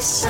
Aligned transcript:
this 0.00 0.29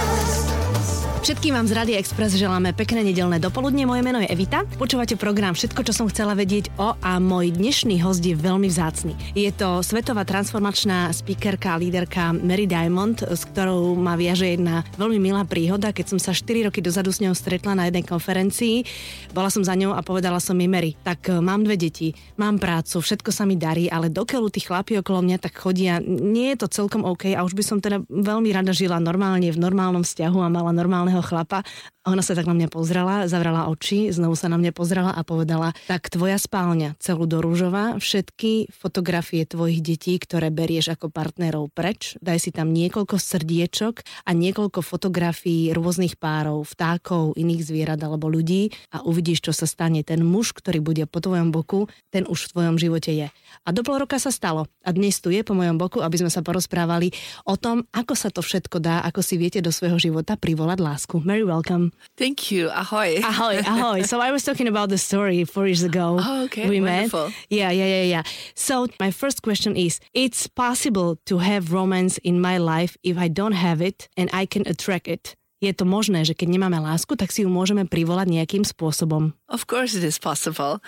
Všetkým 1.21 1.53
vám 1.53 1.69
z 1.69 1.77
Rady 1.77 1.93
Express 2.01 2.33
želáme 2.33 2.73
pekné 2.73 3.05
nedelné 3.05 3.37
dopoludne. 3.37 3.85
Moje 3.85 4.01
meno 4.01 4.25
je 4.25 4.33
Evita. 4.33 4.65
Počúvate 4.81 5.21
program 5.21 5.53
Všetko, 5.53 5.85
čo 5.85 5.93
som 5.93 6.09
chcela 6.09 6.33
vedieť 6.33 6.73
o 6.81 6.97
a 6.97 7.21
môj 7.21 7.53
dnešný 7.61 8.01
host 8.01 8.25
je 8.25 8.33
veľmi 8.33 8.65
vzácny. 8.65 9.13
Je 9.37 9.53
to 9.53 9.85
svetová 9.85 10.25
transformačná 10.25 11.13
speakerka 11.13 11.77
a 11.77 11.81
líderka 11.81 12.33
Mary 12.33 12.65
Diamond, 12.65 13.21
s 13.21 13.45
ktorou 13.45 14.01
ma 14.01 14.17
viaže 14.17 14.49
jedna 14.49 14.81
veľmi 14.97 15.21
milá 15.21 15.45
príhoda. 15.45 15.93
Keď 15.93 16.17
som 16.17 16.17
sa 16.17 16.33
4 16.33 16.73
roky 16.73 16.81
dozadu 16.81 17.13
s 17.13 17.21
ňou 17.21 17.37
stretla 17.37 17.77
na 17.77 17.93
jednej 17.93 18.09
konferencii, 18.09 18.89
bola 19.37 19.53
som 19.53 19.61
za 19.61 19.77
ňou 19.77 19.93
a 19.93 20.01
povedala 20.01 20.41
som 20.41 20.57
jej 20.57 20.73
Mary, 20.73 20.97
tak 21.05 21.29
e, 21.29 21.37
mám 21.37 21.69
dve 21.69 21.77
deti, 21.77 22.17
mám 22.41 22.57
prácu, 22.57 22.97
všetko 22.97 23.29
sa 23.29 23.45
mi 23.45 23.61
darí, 23.61 23.93
ale 23.93 24.09
dokeľu 24.09 24.49
tí 24.49 24.65
chlapi 24.65 24.97
okolo 25.05 25.21
mňa 25.21 25.37
tak 25.37 25.53
chodia, 25.53 26.01
nie 26.01 26.57
je 26.57 26.65
to 26.65 26.73
celkom 26.73 27.05
OK 27.05 27.37
a 27.37 27.45
už 27.45 27.53
by 27.53 27.61
som 27.61 27.77
teda 27.77 28.09
veľmi 28.09 28.49
rada 28.57 28.73
žila 28.73 28.97
normálne 28.97 29.53
v 29.53 29.61
normálnom 29.61 30.01
vzťahu 30.01 30.41
a 30.41 30.49
mala 30.49 30.73
normálneho 31.11 31.23
chlapa. 31.23 31.63
Ona 32.11 32.27
sa 32.27 32.35
tak 32.35 32.51
na 32.51 32.59
mňa 32.59 32.75
pozrela, 32.75 33.31
zavrala 33.31 33.71
oči, 33.71 34.11
znovu 34.11 34.35
sa 34.35 34.51
na 34.51 34.59
mňa 34.59 34.75
pozrela 34.75 35.15
a 35.15 35.23
povedala, 35.23 35.71
tak 35.87 36.11
tvoja 36.11 36.43
spálňa 36.43 36.99
celú 36.99 37.31
do 37.31 37.39
rúžova, 37.39 38.03
všetky 38.03 38.75
fotografie 38.75 39.47
tvojich 39.47 39.79
detí, 39.79 40.19
ktoré 40.19 40.51
berieš 40.51 40.99
ako 40.99 41.15
partnerov 41.15 41.71
preč, 41.71 42.19
daj 42.19 42.43
si 42.43 42.51
tam 42.51 42.75
niekoľko 42.75 43.15
srdiečok 43.15 44.27
a 44.27 44.31
niekoľko 44.35 44.83
fotografií 44.83 45.71
rôznych 45.71 46.19
párov, 46.19 46.67
vtákov, 46.67 47.39
iných 47.39 47.63
zvierat 47.63 48.03
alebo 48.03 48.27
ľudí 48.27 48.75
a 48.91 49.07
uvidíš, 49.07 49.47
čo 49.47 49.53
sa 49.55 49.71
stane. 49.71 50.03
Ten 50.03 50.27
muž, 50.27 50.51
ktorý 50.51 50.83
bude 50.83 51.07
po 51.07 51.23
tvojom 51.23 51.55
boku, 51.55 51.87
ten 52.11 52.27
už 52.27 52.51
v 52.51 52.53
tvojom 52.59 52.77
živote 52.83 53.15
je. 53.15 53.31
A 53.63 53.69
do 53.71 53.87
pol 53.87 54.03
roka 54.03 54.19
sa 54.19 54.35
stalo. 54.35 54.67
A 54.83 54.91
dnes 54.91 55.15
tu 55.23 55.31
je 55.31 55.47
po 55.47 55.55
mojom 55.55 55.79
boku, 55.79 56.03
aby 56.03 56.19
sme 56.19 56.33
sa 56.33 56.43
porozprávali 56.43 57.15
o 57.47 57.55
tom, 57.55 57.87
ako 57.95 58.19
sa 58.19 58.35
to 58.35 58.43
všetko 58.43 58.83
dá, 58.83 58.99
ako 59.07 59.23
si 59.23 59.39
viete 59.39 59.63
do 59.63 59.71
svojho 59.71 60.03
života 60.03 60.35
privolať 60.35 60.79
lásku. 60.83 61.23
Mary, 61.23 61.47
welcome. 61.47 61.95
Thank 62.17 62.51
you. 62.51 62.69
Ahoy. 62.71 63.17
Ahoy, 63.23 63.59
ahoy. 63.67 64.03
So 64.03 64.21
I 64.21 64.31
was 64.31 64.45
talking 64.45 64.69
about 64.69 64.89
the 64.89 64.99
story 64.99 65.45
four 65.45 65.67
years 65.67 65.83
ago. 65.83 66.19
Oh, 66.21 66.45
okay. 66.45 66.69
We 66.69 66.81
Wonderful. 66.81 67.27
met. 67.27 67.35
Yeah, 67.49 67.71
yeah, 67.71 67.87
yeah, 67.87 68.03
yeah. 68.03 68.23
So 68.55 68.87
my 68.99 69.11
first 69.11 69.43
question 69.43 69.77
is, 69.77 70.01
it's 70.15 70.47
possible 70.47 71.17
to 71.27 71.39
have 71.39 71.73
romance 71.73 72.19
in 72.19 72.41
my 72.41 72.59
life 72.59 72.97
if 73.03 73.17
I 73.19 73.29
don't 73.29 73.53
have 73.53 73.81
it 73.81 74.09
and 74.17 74.29
I 74.33 74.47
can 74.47 74.67
attract 74.67 75.09
it. 75.09 75.35
Je 75.61 75.77
to 75.77 75.85
možné, 75.85 76.25
že 76.25 76.33
keď 76.33 76.57
nemáme 76.57 76.81
lásku, 76.81 77.13
tak 77.21 77.29
si 77.29 77.45
ju 77.45 77.53
môžeme 77.53 77.85
privolať 77.85 78.33
nejakým 78.33 78.65
spôsobom. 78.65 79.37
Of 79.53 79.69
course, 79.69 79.93
it 79.93 80.01
is 80.01 80.17
possible. 80.17 80.81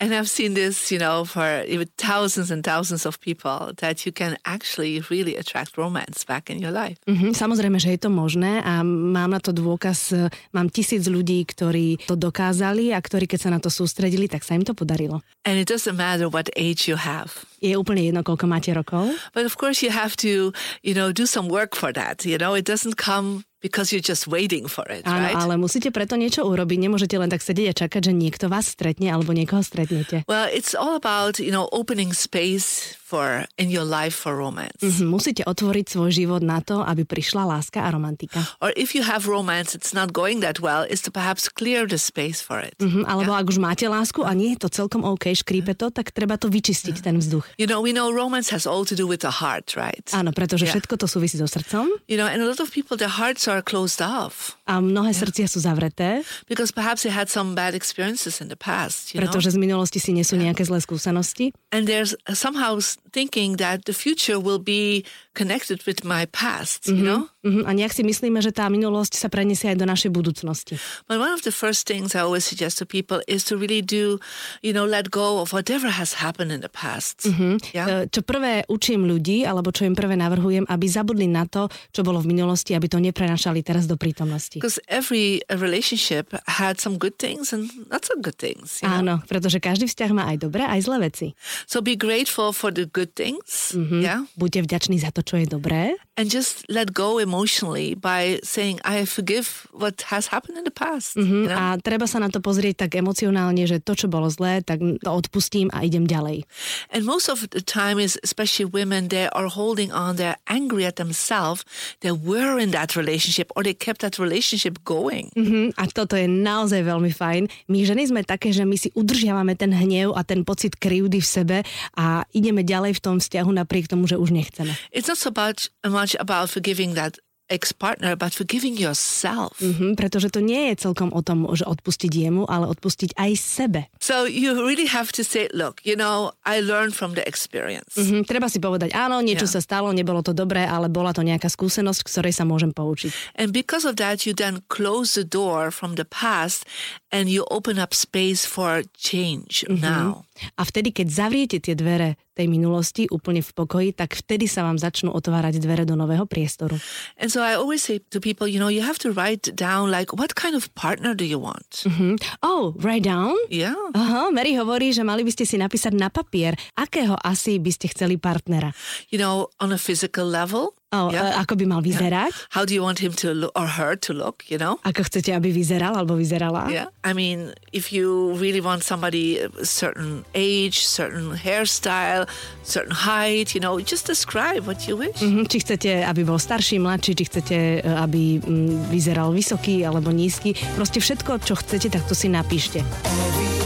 And 0.00 0.16
I've 0.16 0.32
seen 0.32 0.56
this, 0.56 0.88
you 0.88 0.96
know, 0.96 1.28
for 1.28 1.60
thousands 2.00 2.48
and 2.48 2.64
thousands 2.64 3.04
of 3.04 3.20
people 3.20 3.76
that 3.84 4.08
you 4.08 4.16
can 4.16 4.40
actually 4.48 5.04
really 5.12 5.36
attract 5.36 5.76
romance 5.76 6.24
back 6.24 6.48
in 6.48 6.56
your 6.56 6.72
life. 6.72 6.96
Mhm, 7.04 7.36
samozrejme, 7.36 7.76
že 7.76 7.92
je 7.92 8.00
to 8.00 8.10
možné 8.10 8.64
a 8.64 8.80
mám 8.80 9.28
na 9.28 9.44
to 9.44 9.52
dôkaz, 9.52 10.16
e, 10.16 10.32
mám 10.56 10.72
tisíc 10.72 11.04
ľudí, 11.04 11.44
ktorí 11.44 12.08
to 12.08 12.16
dokázali 12.16 12.96
a 12.96 12.98
ktorí 13.04 13.28
keď 13.28 13.40
sa 13.44 13.50
na 13.52 13.60
to 13.60 13.68
sústredili, 13.68 14.24
tak 14.24 14.40
sa 14.40 14.56
im 14.56 14.64
to 14.64 14.72
podarilo. 14.72 15.20
And 15.44 15.60
it 15.60 15.68
doesn't 15.68 16.00
matter 16.00 16.32
what 16.32 16.48
age 16.56 16.88
you 16.88 16.96
have. 16.96 17.44
Je 17.60 17.76
úplne 17.76 18.00
jedno, 18.00 18.24
koľko 18.24 18.48
máte 18.48 18.72
rokov. 18.72 19.12
But 19.36 19.44
of 19.44 19.60
course, 19.60 19.84
you 19.84 19.92
have 19.92 20.16
to, 20.24 20.56
you 20.80 20.96
know, 20.96 21.12
do 21.12 21.28
some 21.28 21.52
work 21.52 21.76
for 21.76 21.92
that. 21.92 22.24
You 22.24 22.40
know, 22.40 22.56
it 22.56 22.64
doesn't 22.64 22.96
come 22.96 23.44
because 23.64 23.96
you're 23.96 24.04
just 24.04 24.28
waiting 24.28 24.68
for 24.68 24.84
it, 24.92 25.08
Áno, 25.08 25.24
right? 25.24 25.32
ale 25.32 25.56
musíte 25.56 25.88
preto 25.88 26.20
niečo 26.20 26.44
urobiť. 26.44 26.84
Nemôžete 26.84 27.16
len 27.16 27.32
tak 27.32 27.40
sedieť 27.40 27.72
a 27.72 27.74
čakať, 27.88 28.00
že 28.04 28.12
niekto 28.12 28.52
vás 28.52 28.68
stretne 28.68 29.08
alebo 29.08 29.32
niekoho 29.32 29.64
stretnete. 29.64 30.28
Well, 30.28 30.44
it's 30.52 30.76
all 30.76 31.00
about, 31.00 31.40
you 31.40 31.48
know, 31.48 31.72
opening 31.72 32.12
space 32.12 33.00
for 33.14 33.46
in 33.62 33.70
your 33.70 33.86
life 33.86 34.10
for 34.18 34.34
romance. 34.34 34.82
Mhm, 34.82 35.06
Musíte 35.06 35.42
otvoriť 35.46 35.86
svoj 35.86 36.10
život 36.10 36.42
na 36.42 36.58
to, 36.58 36.82
aby 36.82 37.06
prišla 37.06 37.46
láska 37.46 37.86
a 37.86 37.94
romantika. 37.94 38.42
Or 38.58 38.74
if 38.74 38.90
you 38.98 39.06
have 39.06 39.30
romance, 39.30 39.78
it's 39.78 39.94
not 39.94 40.10
going 40.10 40.42
that 40.42 40.58
well, 40.58 40.82
is 40.82 40.98
to 41.06 41.14
perhaps 41.14 41.46
clear 41.46 41.86
the 41.86 42.00
space 42.00 42.42
for 42.42 42.58
it. 42.58 42.74
Mhm, 42.82 43.06
alebo 43.06 43.30
ak 43.38 43.46
už 43.46 43.62
máte 43.62 43.86
lásku 43.86 44.26
a 44.26 44.34
nie 44.34 44.58
je 44.58 44.66
to 44.66 44.68
celkom 44.68 45.06
OK, 45.06 45.30
škrípe 45.30 45.78
to, 45.78 45.94
tak 45.94 46.10
treba 46.10 46.34
to 46.34 46.50
vyčistiť, 46.50 46.98
ten 46.98 47.22
vzduch. 47.22 47.46
You 47.54 47.70
know, 47.70 47.78
we 47.78 47.94
know 47.94 48.10
romance 48.10 48.50
has 48.50 48.66
all 48.66 48.82
to 48.82 48.98
do 48.98 49.06
with 49.06 49.22
the 49.22 49.30
heart, 49.38 49.78
right? 49.78 50.02
Áno, 50.10 50.34
pretože 50.34 50.66
Yeah. 50.66 50.74
všetko 50.74 50.94
to 50.98 51.06
súvisí 51.06 51.38
so 51.38 51.46
srdcom 51.46 51.86
You 52.10 52.18
know, 52.18 52.26
and 52.26 52.42
a 52.42 52.46
lot 52.48 52.58
of 52.58 52.74
people, 52.74 52.98
their 52.98 53.12
hearts 53.12 53.46
are 53.46 53.62
closed 53.62 54.02
off 54.02 54.58
a 54.66 54.80
mnohé 54.80 55.12
srdcia 55.12 55.44
sú 55.46 55.60
zavreté, 55.60 56.24
because 56.48 56.72
perhaps 56.72 57.04
they 57.04 57.12
had 57.12 57.28
some 57.28 57.52
bad 57.54 57.76
experiences 57.76 58.40
in 58.40 58.48
the 58.48 58.56
past, 58.58 59.12
you 59.12 59.20
know? 59.20 59.28
pretože 59.28 59.52
z 59.54 59.58
minulosti 59.60 60.00
si 60.00 60.10
nesú 60.16 60.34
nejaké 60.40 60.64
zlé 60.64 60.80
skúsenosti 60.80 61.52
And 61.70 61.84
there's 61.84 62.16
somehow 62.32 62.80
thinking 63.12 63.56
that 63.56 63.84
the 63.84 63.92
future 63.92 64.40
will 64.40 64.58
be 64.58 65.04
connected 65.34 65.82
with 65.84 66.06
my 66.06 66.26
past, 66.30 66.86
you 66.86 67.02
know? 67.02 67.28
Mhm, 67.44 67.68
a 67.68 67.70
nejak 67.76 67.92
si 67.92 68.00
myslíme, 68.00 68.40
že 68.40 68.56
tá 68.56 68.72
minulosť 68.72 69.20
sa 69.20 69.28
preniesie 69.28 69.68
aj 69.68 69.76
do 69.76 69.84
našej 69.84 70.08
budúcnosti. 70.08 70.80
But 71.04 71.20
one 71.20 71.34
of 71.34 71.44
the 71.44 71.52
first 71.52 71.84
things 71.84 72.16
I 72.16 72.24
always 72.24 72.48
suggest 72.48 72.80
to 72.80 72.88
people 72.88 73.20
is 73.28 73.44
to 73.52 73.60
really 73.60 73.84
do, 73.84 74.16
you 74.64 74.72
know, 74.72 74.88
let 74.88 75.12
go 75.12 75.44
of 75.44 75.52
whatever 75.52 75.92
has 75.92 76.24
happened 76.24 76.48
in 76.48 76.64
the 76.64 76.72
past. 76.72 77.28
Yeah. 77.76 78.08
E, 78.08 78.08
Čo 78.08 78.24
prvé 78.24 78.64
učím 78.70 79.04
ľudí, 79.04 79.44
alebo 79.44 79.74
čo 79.74 79.84
im 79.84 79.92
prvé 79.92 80.16
navrhujem, 80.16 80.64
aby 80.70 80.86
zabudli 80.88 81.28
na 81.28 81.44
to, 81.44 81.68
čo 81.92 82.00
bolo 82.00 82.24
v 82.24 82.32
minulosti, 82.32 82.72
aby 82.72 82.88
to 82.88 82.96
neprenašali 82.96 83.60
teraz 83.60 83.84
do 83.84 84.00
prítomnosti. 84.00 84.56
Because 84.56 84.80
every 84.88 85.44
relationship 85.52 86.32
had 86.48 86.80
some 86.80 86.96
good 86.96 87.20
things 87.20 87.52
and 87.52 87.68
not 87.92 88.08
so 88.08 88.16
good 88.16 88.40
things. 88.40 88.80
You 88.80 88.88
know? 88.88 89.00
Áno, 89.04 89.14
pretože 89.28 89.60
každý 89.60 89.84
vzťah 89.90 90.10
má 90.16 90.32
aj 90.32 90.48
dobré, 90.48 90.64
aj 90.64 90.80
zlé 90.86 91.12
veci. 91.12 91.26
So 91.68 91.84
be 91.84 91.92
grateful 91.98 92.56
for 92.56 92.72
the 92.72 92.88
good 92.88 93.12
things. 93.12 93.76
Yeah. 93.76 94.24
Buďte 94.38 94.64
vďační 94.64 94.96
za 95.02 95.12
to, 95.12 95.20
čo 95.24 95.40
je 95.40 95.48
dobré 95.48 95.96
And 96.14 96.30
just 96.30 96.62
let 96.70 96.94
go 96.94 97.18
emotionally 97.18 97.98
by 97.98 98.38
saying, 98.46 98.78
I 98.86 99.02
forgive 99.02 99.66
what 99.74 100.06
has 100.14 100.30
happened 100.30 100.54
in 100.54 100.62
the 100.62 100.70
past. 100.70 101.18
Mhm, 101.18 101.26
You 101.26 101.50
know? 101.50 101.58
a 101.58 101.74
treba 101.82 102.06
sa 102.06 102.22
na 102.22 102.30
to 102.30 102.38
pozrieť 102.38 102.86
tak 102.86 102.94
emocionálne, 102.94 103.66
že 103.66 103.82
to, 103.82 103.98
čo 103.98 104.06
bolo 104.06 104.30
zlé, 104.30 104.62
tak 104.62 104.78
to 104.78 105.10
odpustím 105.10 105.74
a 105.74 105.82
idem 105.82 106.06
ďalej. 106.06 106.46
And 106.94 107.02
most 107.02 107.26
of 107.26 107.42
the 107.50 107.58
time 107.58 107.98
is 107.98 108.14
especially 108.22 108.62
women, 108.62 109.10
they 109.10 109.26
are 109.34 109.50
holding 109.50 109.90
on, 109.90 110.14
they're 110.14 110.38
angry 110.46 110.86
at 110.86 111.02
themselves. 111.02 111.66
They 111.98 112.14
were 112.14 112.62
in 112.62 112.70
that 112.70 112.94
relationship 112.94 113.50
or 113.58 113.66
they 113.66 113.74
kept 113.74 113.98
that 114.06 114.14
relationship 114.14 114.86
going. 114.86 115.34
Mhm, 115.34 115.74
a 115.74 115.90
toto 115.90 116.14
je 116.14 116.30
naozaj 116.30 116.78
veľmi 116.78 117.10
fajn. 117.10 117.50
My 117.66 117.82
ženy 117.82 118.14
sme 118.14 118.22
také, 118.22 118.54
že 118.54 118.62
my 118.62 118.78
si 118.78 118.94
udržiavame 118.94 119.58
ten 119.58 119.74
hnev 119.74 120.14
a 120.14 120.22
ten 120.22 120.46
pocit 120.46 120.78
krivdy 120.78 121.18
v 121.18 121.26
sebe 121.26 121.56
a 121.98 122.22
ideme 122.30 122.62
ďalej 122.62 122.98
v 122.98 123.02
tom 123.02 123.16
vzťahu 123.18 123.50
napriek 123.50 123.90
tomu, 123.90 124.06
že 124.06 124.14
už 124.14 124.30
nechceme. 124.30 124.70
It's 124.94 125.10
not 125.14 125.70
so 125.78 125.90
much, 125.90 126.16
about 126.18 126.50
forgiving 126.50 126.94
that 126.94 127.18
ex-partner, 127.52 128.16
but 128.16 128.32
forgiving 128.32 128.72
yourself. 128.72 129.60
Mhm, 129.60 130.00
pretože 130.00 130.32
to 130.32 130.40
nie 130.40 130.72
je 130.72 130.80
celkom 130.88 131.12
o 131.12 131.20
tom, 131.20 131.44
že 131.52 131.68
odpustiť 131.68 132.08
jemu, 132.08 132.48
ale 132.48 132.72
odpustiť 132.72 133.20
aj 133.20 133.30
sebe. 133.36 133.80
So 134.00 134.24
you 134.24 134.56
really 134.64 134.88
have 134.88 135.12
to 135.12 135.20
say, 135.20 135.52
look, 135.52 135.84
you 135.84 135.92
know, 135.92 136.32
I 136.48 136.64
learned 136.64 136.96
from 136.96 137.12
the 137.12 137.20
experience. 137.28 138.00
Mhm, 138.00 138.24
treba 138.24 138.48
si 138.48 138.56
povedať, 138.64 138.96
áno, 138.96 139.20
niečo 139.20 139.44
Ja. 139.44 139.54
sa 139.54 139.60
stalo, 139.60 139.92
nebolo 139.92 140.24
to 140.24 140.32
dobré, 140.32 140.64
ale 140.64 140.88
bola 140.88 141.12
to 141.12 141.20
nejaká 141.20 141.52
skúsenosť, 141.52 142.00
ktorej 142.08 142.32
sa 142.32 142.48
môžem 142.48 142.72
poučiť. 142.72 143.12
And 143.36 143.52
because 143.52 143.84
of 143.84 144.00
that, 144.00 144.24
you 144.24 144.32
then 144.32 144.64
close 144.72 145.12
the 145.12 145.28
door 145.28 145.68
from 145.68 146.00
the 146.00 146.08
past 146.08 146.64
and 147.12 147.28
you 147.28 147.44
open 147.52 147.76
up 147.76 147.92
space 147.92 148.48
for 148.48 148.88
change 148.96 149.68
now. 149.68 150.24
A 150.58 150.66
vtedy, 150.66 150.90
keď 150.90 151.06
zavriete 151.10 151.58
tie 151.62 151.78
dvere 151.78 152.18
tej 152.34 152.50
minulosti 152.50 153.06
úplne 153.06 153.38
v 153.38 153.50
pokoji, 153.54 153.88
tak 153.94 154.18
vtedy 154.18 154.50
sa 154.50 154.66
vám 154.66 154.74
začnú 154.74 155.14
otvárať 155.14 155.62
dvere 155.62 155.86
do 155.86 155.94
nového 155.94 156.26
priestoru. 156.26 156.74
And 157.14 157.30
so 157.30 157.38
I 157.38 157.54
always 157.54 157.86
say 157.86 158.02
to 158.10 158.18
people, 158.18 158.50
you 158.50 158.58
know, 158.58 158.66
you 158.66 158.82
have 158.82 158.98
to 159.06 159.14
write 159.14 159.54
down 159.54 159.94
like, 159.94 160.10
what 160.10 160.34
kind 160.34 160.58
of 160.58 160.66
partner 160.74 161.14
do 161.14 161.22
you 161.22 161.38
want? 161.38 161.86
Hm? 161.86 162.18
Oh, 162.42 162.74
write 162.82 163.06
down? 163.06 163.38
Yeah. 163.46 163.78
Aha, 163.94 164.34
Mary 164.34 164.58
hovorí, 164.58 164.90
že 164.90 165.06
mali 165.06 165.22
by 165.22 165.30
ste 165.30 165.46
si 165.46 165.54
napísať 165.54 165.94
na 165.94 166.10
papier, 166.10 166.58
akého 166.74 167.14
asi 167.22 167.62
by 167.62 167.70
ste 167.70 167.86
chceli 167.94 168.18
partnera. 168.18 168.74
You 169.14 169.22
know, 169.22 169.54
on 169.62 169.70
a 169.70 169.78
physical 169.78 170.26
level. 170.26 170.74
Oh, 170.92 171.10
Yeah. 171.10 171.34
e, 171.34 171.42
ako 171.42 171.58
by 171.58 171.64
mal 171.66 171.80
vyzerať? 171.82 172.30
How 172.54 172.62
do 172.62 172.70
you 172.70 172.78
want 172.78 173.02
him 173.02 173.10
to 173.18 173.34
look 173.34 173.50
or 173.58 173.66
her 173.66 173.96
to 173.98 174.14
look, 174.14 174.46
you 174.46 174.58
know? 174.58 174.78
Ako 174.86 175.02
chcete, 175.02 175.34
aby 175.34 175.50
vyzeral 175.50 175.96
alebo 175.98 176.14
vyzerala? 176.14 176.70
Yeah. 176.70 176.86
I 177.02 177.10
mean, 177.10 177.50
if 177.74 177.90
you 177.90 178.30
really 178.38 178.62
want 178.62 178.86
somebody 178.86 179.42
a 179.42 179.50
certain 179.66 180.22
age, 180.38 180.86
certain 180.86 181.34
hairstyle, 181.34 182.30
certain 182.62 182.94
height, 182.94 183.58
you 183.58 183.60
know, 183.60 183.82
just 183.82 184.06
describe 184.06 184.70
what 184.70 184.86
you 184.86 184.94
wish. 184.94 185.18
Mhm, 185.18 185.50
Či 185.50 185.66
chcete, 185.66 185.90
aby 186.06 186.22
bol 186.22 186.38
starší, 186.38 186.78
mladší, 186.78 187.12
či 187.18 187.24
chcete, 187.26 187.56
e, 187.82 187.90
aby 187.90 188.38
mm, 188.38 188.86
vyzeral 188.86 189.34
vysoký 189.34 189.82
alebo 189.82 190.14
nízky. 190.14 190.54
Proste 190.78 191.02
všetko, 191.02 191.42
čo 191.42 191.58
chcete, 191.58 191.90
tak 191.90 192.06
to 192.06 192.14
si 192.14 192.30
napíšte. 192.30 192.78
Isn't 192.82 193.63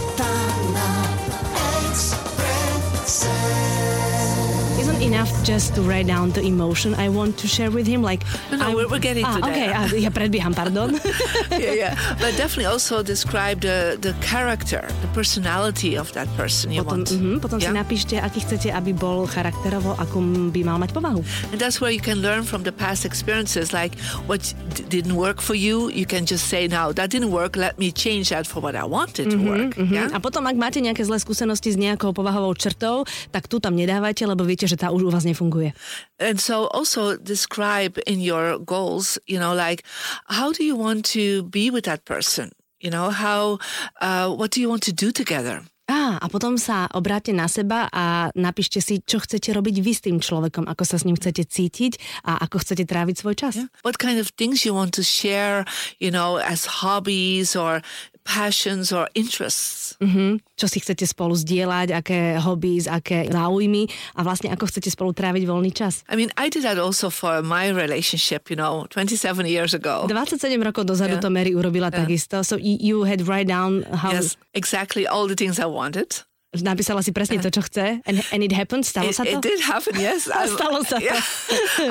enough 5.19 5.43
just 5.43 5.75
to 5.75 5.82
write 5.82 6.06
down 6.06 6.31
the 6.31 6.43
emotion 6.43 6.94
I 6.94 7.09
want 7.09 7.38
to 7.43 7.49
share 7.49 7.70
with 7.75 7.87
him? 7.91 8.03
Like, 8.03 8.23
no, 8.50 8.56
no, 8.56 8.76
we're, 8.76 8.88
we're 8.88 9.03
getting 9.03 9.25
ah, 9.26 9.38
to 9.38 9.50
okay, 9.50 9.67
that. 9.67 9.91
ah, 9.91 9.97
ja 9.99 10.11
predbieham, 10.15 10.55
pardon. 10.55 10.94
yeah, 11.50 11.75
yeah. 11.75 11.93
But 12.23 12.38
definitely 12.38 12.70
also 12.70 13.03
describe 13.03 13.61
the, 13.67 13.99
the 13.99 14.15
character, 14.23 14.87
the 15.03 15.11
personality 15.19 15.99
of 15.99 16.12
that 16.15 16.31
person 16.38 16.70
you 16.70 16.87
potom, 16.87 17.03
want. 17.03 17.09
mm-hmm, 17.11 17.37
potom 17.43 17.59
Yeah. 17.59 17.75
si 17.75 17.79
napíšte, 17.82 18.15
aký 18.23 18.38
chcete, 18.47 18.70
aby 18.70 18.94
bol 18.94 19.26
charakterovo, 19.26 19.99
akú 19.99 20.23
by 20.55 20.62
mal 20.62 20.79
mať 20.79 20.94
povahu. 20.94 21.26
And 21.50 21.59
that's 21.59 21.82
where 21.82 21.91
you 21.91 21.99
can 21.99 22.23
learn 22.23 22.47
from 22.47 22.62
the 22.62 22.71
past 22.71 23.03
experiences, 23.03 23.75
like 23.75 23.99
what 24.31 24.55
d- 24.79 24.87
didn't 24.87 25.19
work 25.19 25.43
for 25.43 25.59
you. 25.59 25.91
You 25.91 26.06
can 26.06 26.31
just 26.31 26.47
say, 26.47 26.71
now 26.71 26.94
that 26.94 27.11
didn't 27.11 27.35
work. 27.35 27.59
Let 27.59 27.75
me 27.82 27.91
change 27.91 28.31
that 28.31 28.47
for 28.47 28.62
what 28.62 28.79
I 28.79 28.87
wanted 28.87 29.35
to 29.35 29.38
work. 29.43 29.75
Yeah. 29.75 30.14
A 30.14 30.23
potom, 30.23 30.47
ak 30.47 30.55
máte 30.55 30.79
nejaké 30.79 31.03
zlé 31.03 31.19
skúsenosti 31.19 31.75
s 31.75 31.76
nejakou 31.81 32.14
povahovou 32.14 32.55
črtou, 32.55 33.03
tak 33.35 33.50
tu 33.50 33.59
tam 33.59 33.75
nedávajte, 33.75 34.23
lebo 34.23 34.47
viete, 34.47 34.71
že 34.71 34.79
tá 34.79 34.94
už 34.94 35.08
u 35.09 35.11
vás 35.11 35.25
nefunguje. 35.25 35.73
And 36.21 36.37
so 36.41 36.69
also 36.71 37.17
describe 37.17 37.97
in 38.07 38.21
your 38.21 38.61
goals, 38.61 39.19
you 39.27 39.41
know, 39.41 39.57
like 39.57 39.83
how 40.29 40.53
do 40.53 40.65
you 40.65 40.77
want 40.77 41.09
to 41.17 41.49
be 41.49 41.71
with 41.73 41.85
that 41.89 42.05
person? 42.05 42.53
You 42.79 42.91
know, 42.95 43.11
how, 43.11 43.59
uh, 43.99 44.31
what 44.31 44.55
do 44.55 44.61
you 44.61 44.69
want 44.71 44.87
to 44.87 44.95
do 44.95 45.11
together? 45.11 45.67
Á, 45.89 46.21
a 46.21 46.27
potom 46.29 46.61
sa 46.61 46.85
obráte 46.93 47.33
na 47.33 47.49
seba 47.49 47.89
a 47.89 48.29
napíšte 48.37 48.77
si, 48.85 49.01
čo 49.01 49.25
chcete 49.25 49.57
robiť 49.57 49.81
vy 49.81 49.93
s 49.97 50.05
tým 50.05 50.21
človekom, 50.21 50.69
ako 50.69 50.85
sa 50.85 51.01
s 51.01 51.09
ním 51.09 51.17
chcete 51.17 51.49
cítiť 51.49 51.97
a 52.29 52.45
ako 52.45 52.61
chcete 52.61 52.85
tráviť 52.85 53.17
svoj 53.17 53.33
čas. 53.33 53.57
What 53.81 53.97
kind 53.97 54.21
of 54.21 54.29
things 54.37 54.69
you 54.69 54.77
want 54.77 54.93
to 55.01 55.03
share, 55.03 55.65
you 55.97 56.13
know, 56.13 56.37
as 56.37 56.85
hobbies 56.85 57.57
or 57.57 57.81
passions 58.29 58.93
or 58.93 59.09
interests? 59.17 59.97
Mhm. 60.05 60.45
Čo 60.61 60.69
si 60.69 60.85
chcete 60.85 61.09
spolu 61.09 61.33
zdieľať, 61.33 61.89
aké 61.97 62.21
hobbies, 62.39 62.85
aké 62.85 63.25
záujmy 63.33 63.89
a 64.15 64.21
vlastne 64.21 64.53
ako 64.53 64.69
chcete 64.69 64.93
spolu 64.93 65.17
tráviť 65.17 65.49
voľný 65.49 65.73
čas. 65.73 66.05
I 66.13 66.15
mean, 66.21 66.29
I 66.37 66.53
did 66.53 66.63
that 66.69 66.77
also 66.77 67.09
for 67.09 67.41
my 67.41 67.73
relationship, 67.73 68.53
you 68.53 68.59
know, 68.61 68.85
27 68.93 69.49
years 69.49 69.73
ago. 69.73 70.05
27 70.07 70.61
rokov 70.61 70.85
dozadu 70.85 71.17
Yeah. 71.17 71.25
to 71.25 71.31
Mary 71.33 71.57
urobila 71.57 71.89
takisto. 71.89 72.45
So 72.45 72.61
you, 72.61 72.77
you 72.79 72.97
had 73.09 73.25
write 73.25 73.49
down 73.49 73.89
how... 73.89 74.13
Yes, 74.13 74.37
exactly 74.53 75.09
all 75.09 75.25
the 75.27 75.35
things 75.39 75.57
I 75.57 75.67
wanted. 75.67 76.28
Napísala 76.49 77.05
si 77.05 77.12
presne 77.12 77.37
to, 77.45 77.53
čo 77.53 77.61
chce. 77.61 78.00
And, 78.09 78.25
and 78.33 78.41
it 78.41 78.56
happened? 78.56 78.89
Stalo 78.89 79.12
It, 79.12 79.21
sa 79.21 79.29
to? 79.29 79.37
it 79.37 79.45
did 79.45 79.61
happen, 79.61 80.00
yes. 80.00 80.25
I'm, 80.33 80.49
Stalo 80.49 80.81
sa 80.81 80.97
to. 80.97 81.05
yeah. 81.05 81.21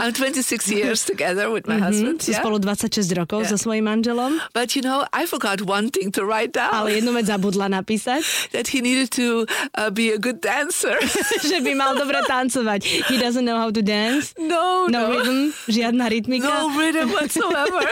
I'm 0.01 0.09
26 0.18 0.42
years 0.74 1.06
together 1.06 1.54
with 1.54 1.69
my 1.69 1.77
husband. 1.77 2.25
Si 2.25 2.33
yeah. 2.33 2.42
spolu 2.42 2.57
26 2.57 3.06
rokov 3.13 3.45
so 3.45 3.54
svojím 3.54 3.86
manželom, 3.86 4.42
But 4.57 4.74
you 4.74 4.81
know, 4.81 5.06
I 5.13 5.30
forgot 5.30 5.62
one 5.62 5.94
thing 5.94 6.09
to 6.18 6.25
write 6.25 6.57
down 6.57 6.74
ale 6.74 6.98
jednu 6.98 7.13
vec 7.13 7.30
zabudla 7.30 7.69
napísať, 7.69 8.25
that 8.57 8.74
he 8.74 8.81
needed 8.81 9.13
to 9.13 9.45
uh, 9.77 9.94
be 9.94 10.09
a 10.09 10.18
good 10.18 10.42
dancer. 10.42 10.98
že 11.45 11.62
by 11.62 11.77
mal 11.77 11.94
dobre 11.94 12.18
tancovať. 12.25 12.81
He 13.13 13.21
doesn't 13.21 13.45
know 13.45 13.62
how 13.62 13.69
to 13.69 13.86
dance. 13.86 14.33
no, 14.42 14.89
No 14.89 15.06
no, 15.06 15.21
rhythm, 15.21 15.54
žiadna 15.69 16.09
rytmika. 16.09 16.50
no 16.50 16.74
rhythm 16.74 17.13
whatsoever. 17.13 17.86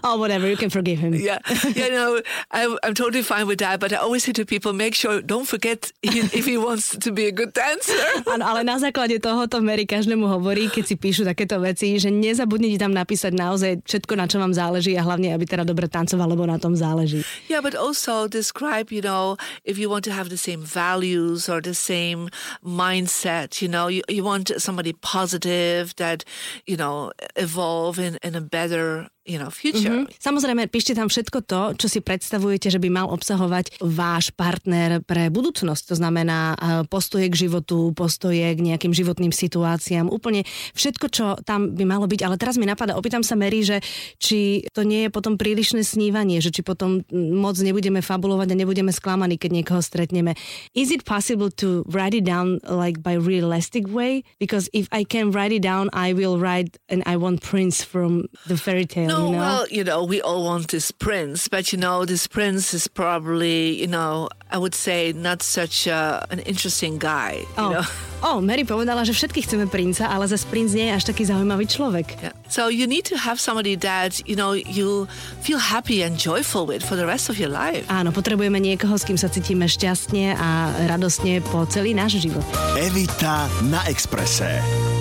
Oh, 0.00 0.16
whatever, 0.16 0.48
you 0.48 0.56
can 0.56 0.72
forgive 0.72 0.98
him. 1.04 1.12
yeah, 1.12 1.36
yeah, 1.76 1.92
no, 1.92 2.20
I, 2.48 2.64
I'm 2.80 2.96
totally 2.96 3.20
fine 3.22 3.44
with 3.46 3.60
that. 3.60 3.76
But 3.76 3.92
I 3.92 4.00
always 4.00 4.24
say 4.24 4.32
to 4.32 4.44
people, 4.48 4.72
make 4.72 4.94
sure 4.96 5.20
don't 5.34 5.50
forget 5.50 5.90
if 6.06 6.46
he 6.46 6.54
wants 6.54 6.94
to 6.94 7.10
be 7.10 7.26
a 7.26 7.34
good 7.34 7.50
dancer. 7.50 7.98
Áno, 8.32 8.46
ale 8.46 8.62
na 8.62 8.78
základe 8.78 9.18
tohoto 9.18 9.58
Mary 9.58 9.82
každému 9.82 10.30
hovorí, 10.30 10.70
keď 10.70 10.84
si 10.86 10.94
píšu 10.94 11.26
takéto 11.26 11.58
veci, 11.58 11.98
že 11.98 12.14
nezabudnite 12.14 12.78
tam 12.78 12.94
napísať 12.94 13.34
naozaj 13.34 13.82
všetko, 13.82 14.14
na 14.14 14.30
čo 14.30 14.38
vám 14.38 14.54
záleží 14.54 14.94
a 14.94 15.02
hlavne, 15.02 15.34
aby 15.34 15.42
teda 15.42 15.66
dobre 15.66 15.90
tancoval, 15.90 16.30
lebo 16.30 16.46
na 16.46 16.62
tom 16.62 16.78
záleží. 16.78 17.26
Yeah, 17.50 17.58
but 17.58 17.74
also 17.74 18.30
describe, 18.30 18.94
you 18.94 19.02
know, 19.02 19.34
if 19.66 19.74
you 19.74 19.90
want 19.90 20.06
to 20.06 20.14
have 20.14 20.30
the 20.30 20.38
same 20.38 20.62
values 20.62 21.50
or 21.50 21.58
the 21.58 21.74
same 21.74 22.30
mindset, 22.62 23.58
you 23.58 23.66
know, 23.66 23.90
you, 23.90 24.06
you 24.06 24.22
want 24.22 24.54
somebody 24.62 24.94
positive 25.02 25.98
that, 25.98 26.22
you 26.62 26.78
know, 26.78 27.10
evolve 27.34 27.98
in, 27.98 28.22
in 28.22 28.38
a 28.38 28.44
better, 28.44 29.10
you 29.24 29.40
know, 29.40 29.48
future. 29.48 30.04
Samozrejme, 30.20 30.68
píšte 30.68 30.92
tam 30.92 31.08
všetko 31.08 31.38
to, 31.48 31.60
čo 31.80 31.86
si 31.88 32.00
predstavujete, 32.04 32.68
že 32.68 32.76
by 32.76 32.88
mal 32.92 33.06
obsahovať 33.08 33.80
váš 33.80 34.28
partner 34.36 35.00
pre 35.00 35.32
budúcnosť. 35.32 35.82
To 35.92 35.96
znamená 35.96 36.54
eh, 36.54 36.84
postoje 36.84 37.32
k 37.32 37.48
životu, 37.48 37.96
postoje 37.96 38.44
k 38.52 38.60
nejakým 38.60 38.92
životným 38.92 39.32
situáciám, 39.32 40.12
úplne 40.12 40.44
všetko, 40.76 41.06
čo 41.08 41.24
tam 41.42 41.72
by 41.72 41.84
malo 41.88 42.04
byť. 42.04 42.20
Ale 42.20 42.36
teraz 42.36 42.60
mi 42.60 42.68
napadá, 42.68 43.00
opýtam 43.00 43.24
sa 43.24 43.32
Mary, 43.34 43.64
že 43.64 43.80
či 44.20 44.68
to 44.76 44.84
nie 44.84 45.08
je 45.08 45.10
potom 45.10 45.40
prílišné 45.40 45.80
snívanie, 45.80 46.44
že 46.44 46.52
či 46.52 46.60
potom 46.60 47.00
moc 47.16 47.56
nebudeme 47.56 48.04
fabulovať 48.04 48.52
a 48.52 48.60
nebudeme 48.60 48.92
sklamaní, 48.92 49.40
keď 49.40 49.50
niekoho 49.56 49.80
stretneme. 49.80 50.36
Is 50.76 50.92
it 50.92 51.08
possible 51.08 51.48
to 51.64 51.88
write 51.88 52.12
it 52.12 52.28
down 52.28 52.60
like 52.68 53.00
by 53.00 53.16
realistic 53.16 53.88
way? 53.88 54.20
Because 54.36 54.68
if 54.76 54.84
I 54.92 55.08
can 55.08 55.32
write 55.32 55.56
it 55.56 55.64
down, 55.64 55.88
I 55.96 56.12
will 56.12 56.36
write 56.36 56.76
and 56.92 57.00
I 57.08 57.16
want 57.16 57.40
Prince 57.40 57.80
from 57.80 58.28
the 58.44 58.60
fairy 58.60 58.84
tale. 58.84 59.13
No, 59.13 59.13
you 59.18 59.32
know? 59.32 59.38
well, 59.38 59.62
you 59.70 59.84
know, 59.84 60.02
we 60.02 60.20
all 60.20 60.44
want 60.44 60.68
this 60.68 60.90
prince, 60.90 61.46
but 61.48 61.72
you 61.72 61.78
know, 61.78 62.04
this 62.04 62.26
prince 62.26 62.74
is 62.74 62.88
probably, 62.88 63.78
you 63.78 63.86
know, 63.86 64.28
I 64.50 64.58
would 64.58 64.74
say 64.74 65.12
not 65.12 65.42
such 65.42 65.86
a, 65.86 66.26
an 66.30 66.38
interesting 66.40 66.98
guy. 66.98 67.42
You 67.58 67.64
Oh. 67.64 67.70
know? 67.70 67.84
oh, 68.22 68.38
Mary 68.40 68.64
povedala, 68.64 69.02
že 69.04 69.12
všetky 69.12 69.42
chceme 69.42 69.66
princa, 69.66 70.06
ale 70.06 70.24
zase 70.24 70.46
princ 70.46 70.72
nie 70.72 70.88
je 70.88 70.94
až 70.94 71.04
taký 71.04 71.26
zaujímavý 71.26 71.66
človek. 71.66 72.06
Yeah. 72.22 72.32
So 72.48 72.70
you 72.70 72.86
need 72.86 73.04
to 73.10 73.16
have 73.18 73.42
somebody 73.42 73.74
that 73.82 74.22
you 74.24 74.38
know 74.38 74.54
you 74.54 75.10
feel 75.42 75.58
happy 75.58 76.00
and 76.00 76.14
joyful 76.14 76.64
with 76.64 76.86
for 76.86 76.94
the 76.94 77.04
rest 77.04 77.26
of 77.28 77.36
your 77.36 77.50
life. 77.50 77.82
Áno, 77.90 78.14
potrebujeme 78.14 78.62
niekoho, 78.62 78.94
s 78.94 79.02
kým 79.02 79.18
sa 79.18 79.26
cítime 79.26 79.66
šťastne 79.66 80.38
a 80.38 80.48
radosne 80.86 81.42
po 81.42 81.66
celý 81.66 81.92
náš 81.92 82.22
život. 82.22 82.46
Evita 82.78 83.50
na 83.66 83.82
Exprese. 83.90 84.93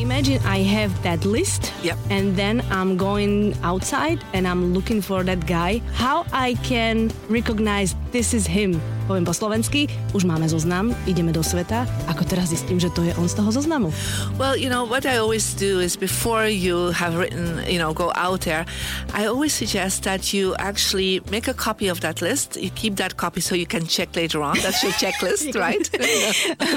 Imagine 0.00 0.40
I 0.46 0.60
have 0.64 0.90
that 1.02 1.26
list 1.26 1.72
Yep. 1.82 1.98
and 2.08 2.34
then 2.34 2.64
I'm 2.70 2.96
going 2.96 3.54
outside 3.62 4.24
and 4.32 4.48
I'm 4.48 4.72
looking 4.72 5.02
for 5.02 5.22
that 5.24 5.46
guy. 5.46 5.82
How 5.92 6.24
I 6.32 6.54
can 6.64 7.10
recognize 7.28 7.94
this 8.10 8.32
is 8.32 8.46
him? 8.46 8.80
Poviem 9.10 9.26
po 9.26 9.34
slovensky, 9.34 9.90
už 10.14 10.22
máme 10.22 10.46
zoznam, 10.46 10.94
ideme 11.02 11.34
do 11.34 11.42
sveta. 11.42 11.82
Ako 12.06 12.22
teraz 12.22 12.54
zistím, 12.54 12.78
že 12.78 12.94
to 12.94 13.02
je 13.02 13.10
on 13.18 13.26
z 13.26 13.42
toho 13.42 13.50
zoznamu? 13.50 13.90
Well, 14.38 14.54
you 14.54 14.70
know 14.70 14.86
what 14.86 15.02
I 15.02 15.18
always 15.18 15.50
do 15.58 15.82
is 15.82 15.98
before 15.98 16.46
you 16.46 16.94
have 16.94 17.18
written, 17.18 17.58
you 17.66 17.82
know, 17.82 17.90
go 17.90 18.14
out 18.14 18.46
there, 18.46 18.70
I 19.10 19.26
always 19.26 19.50
suggest 19.50 20.06
that 20.06 20.30
you 20.30 20.54
actually 20.62 21.26
make 21.26 21.50
a 21.50 21.56
copy 21.58 21.90
of 21.90 22.06
that 22.06 22.22
list. 22.22 22.54
You 22.54 22.70
keep 22.70 23.02
that 23.02 23.18
copy 23.18 23.42
so 23.42 23.58
you 23.58 23.66
can 23.66 23.82
check 23.90 24.14
later 24.14 24.46
on. 24.46 24.54
That's 24.62 24.78
your 24.86 24.94
checklist, 24.94 25.58
right? 25.58 25.82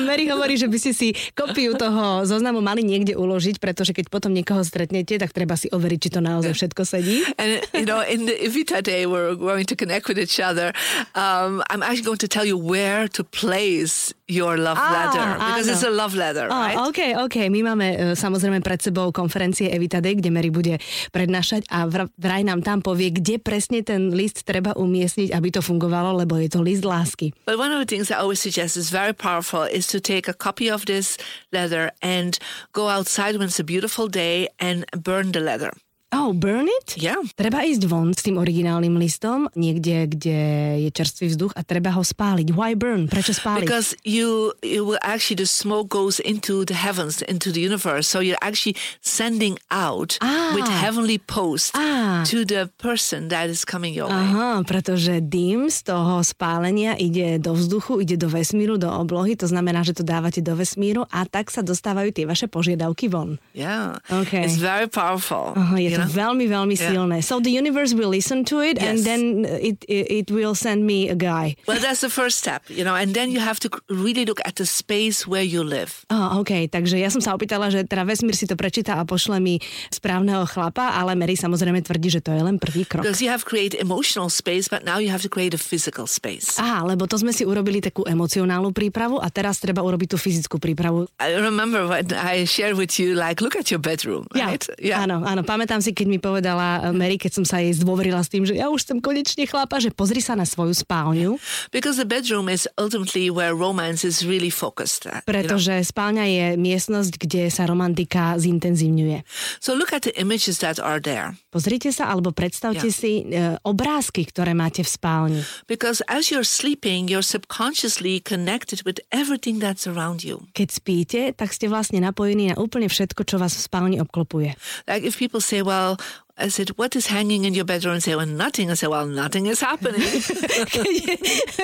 Mary 0.01 0.25
hovorí, 0.25 0.57
že 0.57 0.65
by 0.65 0.77
ste 0.81 0.97
si 0.97 1.13
kopiu 1.37 1.77
toho 1.77 2.25
zoznamu 2.25 2.65
mali 2.65 2.81
niekde 2.81 3.13
uložiť, 3.13 3.61
pretože 3.61 3.93
keď 3.93 4.09
potom 4.09 4.33
niekoho 4.33 4.65
stretnete, 4.65 5.21
tak 5.21 5.37
treba 5.37 5.53
si 5.53 5.69
overiť, 5.69 5.99
či 6.01 6.09
to 6.09 6.17
naozaj 6.17 6.57
všetko 6.57 6.81
sedí. 6.81 7.21
And 7.37 7.61
you 7.77 7.85
know, 7.85 8.01
in 8.01 8.25
the 8.25 8.33
Evita 8.41 8.81
day, 8.81 9.05
we're 9.05 9.37
going 9.37 9.69
to 9.69 9.77
connect 9.77 10.09
with 10.09 10.17
each 10.17 10.41
other. 10.41 10.73
Um, 11.13 11.61
I'm 11.69 11.85
actually 11.85 12.09
going 12.09 12.22
to 12.23 12.31
tell 12.31 12.47
you 12.47 12.55
where 12.55 13.11
to 13.11 13.21
place 13.27 14.15
your 14.25 14.55
love 14.55 14.79
Ah, 14.79 14.87
letter 14.89 15.27
because 15.37 15.67
áno. 15.67 15.73
it's 15.75 15.83
a 15.83 15.91
love 15.91 16.15
letter, 16.15 16.47
right? 16.47 16.79
Oh, 16.79 16.87
OK, 16.87 17.19
OK. 17.19 17.51
My 17.51 17.59
máme 17.61 17.87
e, 17.91 17.97
samozrejme 18.15 18.63
pred 18.63 18.79
sebou 18.79 19.11
konferencie 19.11 19.67
Evita 19.67 19.99
Day, 19.99 20.15
kde 20.15 20.31
Mary 20.31 20.47
bude 20.47 20.79
prednášať 21.11 21.67
a 21.67 21.83
vra- 21.85 22.07
vraj 22.15 22.41
nám 22.41 22.63
tam 22.63 22.79
povie, 22.79 23.11
kde 23.11 23.37
presne 23.37 23.83
ten 23.83 24.09
list 24.09 24.47
treba 24.47 24.71
umiestniť, 24.73 25.29
aby 25.29 25.49
to 25.51 25.59
fungovalo, 25.59 26.15
lebo 26.15 26.39
je 26.39 26.47
to 26.47 26.63
list 26.63 26.81
lásky. 26.81 27.35
But 27.43 27.59
one 27.59 27.69
of 27.69 27.77
the 27.77 27.85
things 27.85 28.07
I 28.07 28.17
always 28.17 28.39
suggest 28.39 28.79
is 28.79 28.87
very 28.87 29.11
powerful 29.11 29.67
is 29.67 29.91
to 29.91 29.99
take 29.99 30.25
a 30.25 30.33
copy 30.33 30.71
of 30.71 30.87
this 30.87 31.19
letter 31.51 31.91
and 31.99 32.39
go 32.71 32.87
outside 32.87 33.35
when 33.35 33.51
it's 33.51 33.59
a 33.59 33.67
beautiful 33.67 34.07
day 34.07 34.47
and 34.57 34.87
burn 34.95 35.35
the 35.35 35.43
letter. 35.43 35.75
Oh, 36.13 36.29
burn 36.31 36.69
it? 36.69 36.93
Yeah. 36.95 37.17
Treba 37.33 37.65
ísť 37.65 37.83
von 37.89 38.13
s 38.13 38.21
tým 38.21 38.37
originálnym 38.37 38.93
listom, 38.95 39.49
niekde, 39.57 40.05
kde 40.07 40.39
je 40.85 40.89
čerstvý 40.93 41.33
vzduch 41.33 41.57
a 41.57 41.65
treba 41.65 41.89
ho 41.91 42.05
spáliť. 42.05 42.53
Why 42.53 42.77
burn? 42.77 43.09
Prečo 43.09 43.33
spáliť? 43.33 43.65
Because 43.65 43.97
you, 44.05 44.53
you 44.61 44.85
will 44.85 45.01
actually, 45.01 45.41
the 45.41 45.49
smoke 45.49 45.89
goes 45.89 46.21
into 46.21 46.61
the 46.63 46.77
heavens, 46.77 47.25
into 47.25 47.49
the 47.49 47.59
universe. 47.59 48.05
So 48.05 48.21
you're 48.21 48.39
actually 48.39 48.77
sending 49.01 49.57
out 49.73 50.21
Ah. 50.21 50.53
with 50.53 50.69
heavenly 50.69 51.17
post 51.17 51.73
Ah. 51.73 52.21
to 52.29 52.45
the 52.45 52.69
person 52.77 53.33
that 53.33 53.49
is 53.49 53.65
coming 53.65 53.97
your 53.97 54.05
way. 54.05 54.13
Aha, 54.29 54.61
pretože 54.63 55.17
dym 55.19 55.73
z 55.73 55.89
toho 55.89 56.21
spálenia 56.21 56.93
ide 56.93 57.41
do 57.41 57.57
vzduchu, 57.57 58.05
ide 58.05 58.15
do 58.15 58.29
vesmíru, 58.29 58.77
do 58.77 58.91
oblohy, 58.91 59.33
to 59.33 59.49
znamená, 59.49 59.81
že 59.81 59.97
to 59.97 60.03
dávate 60.05 60.45
do 60.45 60.53
vesmíru 60.53 61.09
a 61.09 61.25
tak 61.25 61.49
sa 61.49 61.65
dostávajú 61.65 62.13
tie 62.13 62.29
vaše 62.29 62.45
požiadavky 62.45 63.09
von. 63.09 63.41
Yeah. 63.57 63.97
Okay. 64.05 64.45
It's 64.45 64.61
very 64.61 64.85
powerful. 64.85 65.57
Aha, 65.57 65.79
je 65.79 65.95
to 65.95 66.02
veľmi, 66.05 66.45
veľmi 66.45 66.75
Yeah. 66.75 66.91
silné. 66.91 67.17
So 67.21 67.37
the 67.37 67.49
universe 67.49 67.93
will 67.93 68.09
listen 68.09 68.43
to 68.49 68.59
it 68.59 68.75
and 68.77 68.99
Yes. 68.99 69.05
then 69.05 69.21
it, 69.45 69.83
it, 69.85 70.05
it 70.09 70.27
will 70.29 70.53
send 70.53 70.83
me 70.83 71.07
a 71.07 71.15
guy. 71.15 71.55
Well, 71.65 71.77
that's 71.77 72.01
the 72.01 72.09
first 72.09 72.41
step, 72.41 72.65
you 72.67 72.83
know, 72.83 72.93
and 72.93 73.13
then 73.13 73.29
you 73.29 73.39
have 73.39 73.61
to 73.61 73.69
really 73.87 74.25
look 74.25 74.41
at 74.43 74.57
the 74.57 74.65
space 74.65 75.23
where 75.23 75.45
you 75.45 75.61
live. 75.61 76.03
Oh, 76.09 76.41
OK, 76.41 76.67
takže 76.67 76.97
ja 76.97 77.07
som 77.07 77.21
sa 77.21 77.31
opýtala, 77.31 77.69
že 77.69 77.85
teda 77.85 78.03
vesmír 78.03 78.33
si 78.33 78.43
to 78.43 78.57
prečíta 78.57 78.97
a 78.97 79.05
pošle 79.05 79.37
mi 79.37 79.61
správneho 79.89 80.43
chlapa, 80.45 80.97
ale 80.97 81.13
Mary 81.13 81.37
samozrejme 81.37 81.79
tvrdí, 81.81 82.09
že 82.09 82.21
to 82.21 82.33
je 82.33 82.41
len 82.41 82.57
prvý 82.57 82.83
krok. 82.83 83.05
Because 83.05 83.21
you 83.21 83.29
have 83.29 83.45
created 83.45 83.77
emotional 83.77 84.27
space, 84.27 84.67
but 84.67 84.81
now 84.83 84.97
you 84.97 85.07
have 85.07 85.21
to 85.21 85.31
create 85.31 85.53
a 85.53 85.61
physical 85.61 86.09
space. 86.09 86.57
Aha, 86.57 86.83
lebo 86.83 87.05
to 87.05 87.15
sme 87.15 87.31
si 87.31 87.45
urobili 87.45 87.79
takú 87.79 88.03
emocionálnu 88.03 88.73
prípravu 88.73 89.21
a 89.21 89.29
teraz 89.29 89.61
treba 89.61 89.79
urobiť 89.79 90.13
tú 90.13 90.17
fyzickú 90.17 90.57
prípravu. 90.59 91.05
I 91.21 91.37
remember 91.37 91.85
when 91.87 92.09
I 92.11 92.43
shared 92.43 92.75
with 92.75 92.97
you, 92.97 93.13
like, 93.13 93.39
look 93.39 93.55
at 93.55 93.69
your 93.69 93.79
bedroom, 93.79 94.25
Ja, 94.33 94.49
right? 94.51 94.65
Áno, 94.93 95.21
áno, 95.23 95.41
pamätám 95.45 95.79
si, 95.79 95.92
keď 95.93 96.07
mi 96.09 96.17
povedala 96.17 96.81
eh, 96.81 96.91
Mary, 96.91 97.15
keď 97.15 97.31
som 97.41 97.45
sa 97.45 97.61
jej 97.61 97.71
zdôverila 97.73 98.19
s 98.19 98.29
tým, 98.29 98.43
že 98.43 98.57
ja 98.57 98.67
už 98.67 98.83
som 98.83 98.97
konečne 98.99 99.45
chlapa, 99.45 99.77
že 99.77 99.93
pozri 99.93 100.19
sa 100.19 100.33
na 100.33 100.43
svoju 100.43 100.73
spálňu, 100.73 101.37
Because 101.71 101.97
the 101.97 102.05
bedroom 102.05 102.49
is 102.49 102.67
ultimately 102.77 103.29
where 103.29 103.53
romance 103.53 104.03
is 104.03 104.25
really 104.25 104.49
focused. 104.51 105.05
At, 105.07 105.23
you 105.23 105.25
know? 105.25 105.29
pretože 105.29 105.73
spálňa 105.89 106.25
je 106.27 106.45
miestnosť, 106.57 107.13
kde 107.17 107.49
sa 107.49 107.65
romantika 107.65 108.35
zintenzívňuje. 108.37 109.23
So 109.57 109.73
look 109.73 109.93
at 109.93 110.03
the 110.05 110.13
images 110.19 110.59
that 110.59 110.77
are 110.77 110.99
there. 110.99 111.33
Pozrite 111.49 111.89
sa 111.89 112.09
alebo 112.09 112.29
predstavte 112.33 112.89
Ja. 112.89 112.93
si 112.93 113.25
e, 113.25 113.57
obrázky, 113.65 114.25
ktoré 114.25 114.53
máte 114.53 114.81
v 114.81 114.89
spálni. 114.89 115.41
Because 115.65 116.05
as 116.05 116.29
you're 116.29 116.45
sleeping, 116.45 117.09
you're 117.09 117.25
subconsciously 117.25 118.21
connected 118.21 118.85
with 118.85 119.01
everything 119.09 119.57
that's 119.57 119.89
around 119.89 120.21
you. 120.21 120.45
Keď 120.53 120.67
spíte, 120.69 121.19
tak 121.33 121.49
ste 121.53 121.65
vlastne 121.65 121.97
napojení 122.01 122.53
na 122.53 122.55
úplne 122.61 122.85
všetko, 122.85 123.25
čo 123.25 123.41
vás 123.41 123.57
v 123.57 123.61
spálni 123.65 123.97
obklopuje. 123.97 124.53
Like 124.85 125.01
if 125.01 125.17
people 125.17 125.41
say, 125.41 125.65
well, 125.65 125.72
well 125.73 125.97
I 126.35 126.49
said, 126.49 126.69
what 126.81 126.95
is 126.95 127.07
hanging 127.13 127.45
in 127.45 127.53
your 127.53 127.63
bedroom? 127.63 127.93
And 127.93 128.03
say, 128.03 128.15
well, 128.15 128.25
nothing. 128.25 128.71
I 128.71 128.73
say, 128.73 128.87
well, 128.89 129.05
nothing 129.05 129.45
is 129.45 129.61
happening. 129.61 130.01
Je, 130.01 131.13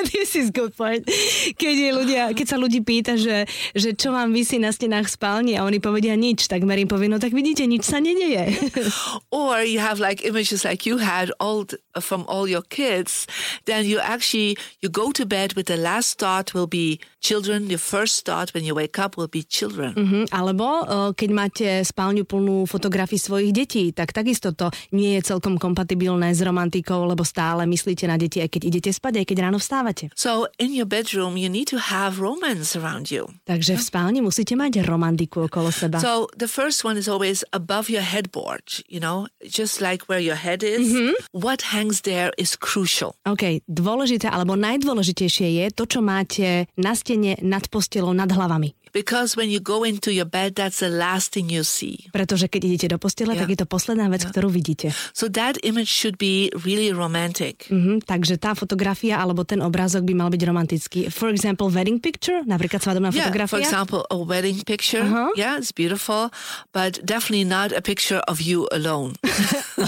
this 0.14 0.36
is 0.36 0.52
good 0.54 0.78
point. 0.78 1.10
Keď, 1.58 1.74
je 1.74 1.90
ľudia, 1.90 2.22
keď 2.38 2.46
sa 2.46 2.58
ľudí 2.62 2.86
pýta, 2.86 3.18
že, 3.18 3.50
že 3.74 3.98
čo 3.98 4.14
vám 4.14 4.30
vysí 4.30 4.62
na 4.62 4.70
stenách 4.70 5.10
spálni 5.10 5.58
a 5.58 5.66
oni 5.66 5.82
povedia 5.82 6.14
nič, 6.14 6.46
tak 6.46 6.62
Mary 6.70 6.86
povie, 6.86 7.10
no 7.10 7.18
tak 7.18 7.34
vidíte, 7.34 7.66
nič 7.66 7.82
sa 7.82 7.98
nedeje. 7.98 8.46
or 9.34 9.66
you 9.66 9.82
have 9.82 9.98
like 9.98 10.22
images 10.22 10.62
like 10.62 10.86
you 10.86 11.02
had 11.02 11.34
all 11.42 11.66
th- 11.66 11.82
from 12.00 12.24
all 12.30 12.46
your 12.48 12.62
kids 12.64 13.26
then 13.66 13.84
you 13.84 14.00
actually 14.00 14.56
you 14.80 14.88
go 14.88 15.12
to 15.12 15.26
bed 15.26 15.52
with 15.58 15.68
the 15.68 15.76
last 15.76 16.16
thought 16.22 16.54
will 16.54 16.70
be 16.70 16.96
children 17.20 17.68
your 17.68 17.82
first 17.82 18.24
thought 18.24 18.54
when 18.54 18.64
you 18.64 18.72
wake 18.78 18.96
up 19.02 19.18
will 19.18 19.28
be 19.28 19.42
children 19.44 19.92
Mhm, 19.98 20.30
Alebo 20.32 20.64
o, 20.64 20.98
keď 21.18 21.30
máte 21.34 21.68
spálňu 21.84 22.24
plnú 22.24 22.64
fotografií 22.70 23.18
svojich 23.20 23.52
detí, 23.52 23.92
tak 23.92 24.14
takisto 24.14 24.54
to 24.60 24.68
nie 24.92 25.16
je 25.16 25.32
celkom 25.32 25.56
kompatibilné 25.56 26.36
s 26.36 26.44
romantikou, 26.44 27.08
lebo 27.08 27.24
stále 27.24 27.63
myslíte 27.63 28.04
na 28.06 28.20
deti, 28.20 28.44
aj 28.44 28.51
keď 28.51 28.62
idete 28.68 28.92
spať, 28.92 29.24
aj 29.24 29.25
keď 29.32 29.38
ráno 29.48 29.58
vstávate. 29.58 30.12
so 30.20 30.46
in 30.60 30.75
your 30.75 30.84
bedroom 30.86 31.39
you 31.39 31.48
need 31.48 31.66
to 31.66 31.80
have 31.80 32.20
romance 32.20 32.75
around 32.75 33.08
you 33.08 33.24
Takže 33.48 33.80
v 33.80 33.82
spálni 33.82 34.20
musíte 34.20 34.60
mať 34.60 34.84
romantiku 34.84 35.48
okolo 35.48 35.72
seba. 35.72 36.04
so 36.04 36.28
the 36.36 36.51
first 36.51 36.84
one 36.84 37.00
is 37.00 37.08
always 37.08 37.48
above 37.56 37.88
your 37.88 38.04
headboard 38.04 38.84
you 38.92 39.00
know 39.00 39.25
just 39.48 39.80
like 39.80 40.06
where 40.12 40.20
your 40.20 40.36
head 40.36 40.60
is 40.62 40.92
what 41.32 41.72
hangs 41.72 42.04
there 42.04 42.36
is 42.36 42.60
crucial 42.60 43.16
OK, 43.24 43.63
dôležité 43.70 44.28
alebo 44.28 44.58
najdôležitejšie 44.58 45.48
je 45.62 45.66
to, 45.72 45.86
čo 45.86 46.01
máte 46.01 46.66
na 46.75 46.98
stene, 46.98 47.38
nad 47.46 47.62
postelou, 47.70 48.10
nad 48.12 48.25
hlavami. 48.25 48.74
Because 48.91 49.34
when 49.34 49.48
you 49.48 49.58
go 49.58 49.81
into 49.81 50.10
your 50.10 50.25
bed 50.25 50.53
that's 50.53 50.79
the 50.79 50.89
last 50.89 51.31
thing 51.31 51.48
you 51.48 51.62
see 51.62 52.10
Pretože 52.10 52.46
keď 52.46 52.62
idete 52.65 52.88
do 52.89 52.98
postele, 52.98 53.34
Ja. 53.34 53.41
tak 53.41 53.50
je 53.50 53.60
to 53.60 53.65
posledná 53.65 54.08
vec, 54.08 54.24
ktorú 54.24 54.48
vidíte. 54.48 54.91
so 55.12 55.27
that 55.27 55.58
image 55.62 55.88
should 55.88 56.15
be 56.15 56.50
really 56.58 56.89
romantic 56.89 57.65
Mhm, 57.67 58.03
takže 58.03 58.36
tá 58.36 58.53
fotografia 58.53 59.17
alebo 59.17 59.43
ten 59.43 59.60
obrázok 59.60 60.03
by 60.03 60.13
mal 60.15 60.29
byť 60.29 60.41
romantický. 60.41 61.00
For 61.10 61.29
example, 61.29 61.69
wedding 61.69 61.98
picture, 61.98 62.41
napríklad 62.41 62.79
svadobná 62.79 63.10
Yeah, 63.10 63.29
for 63.29 63.36
fotografia. 63.36 63.62
example, 63.62 64.01
a 64.08 64.17
wedding 64.17 64.63
picture. 64.63 65.01
Uh-huh. 65.01 65.29
Yeah, 65.34 65.55
it's 65.55 65.72
beautiful, 65.72 66.31
but 66.69 66.98
definitely 67.01 67.43
not 67.43 67.69
a 67.72 67.81
picture 67.81 68.22
of 68.25 68.39
you 68.39 68.65
alone. 68.72 69.15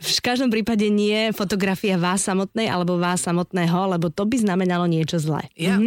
V 0.00 0.20
každom 0.20 0.48
prípade 0.48 0.86
nie 0.88 1.32
fotografia 1.32 1.96
vás 1.96 2.22
samotnej 2.22 2.68
alebo 2.68 2.96
vás 2.96 3.22
samotného, 3.22 3.90
lebo 3.90 4.08
to 4.08 4.24
by 4.24 4.36
znamenalo 4.38 4.84
niečo 4.86 5.16
zlé. 5.16 5.48
Yeah, 5.54 5.80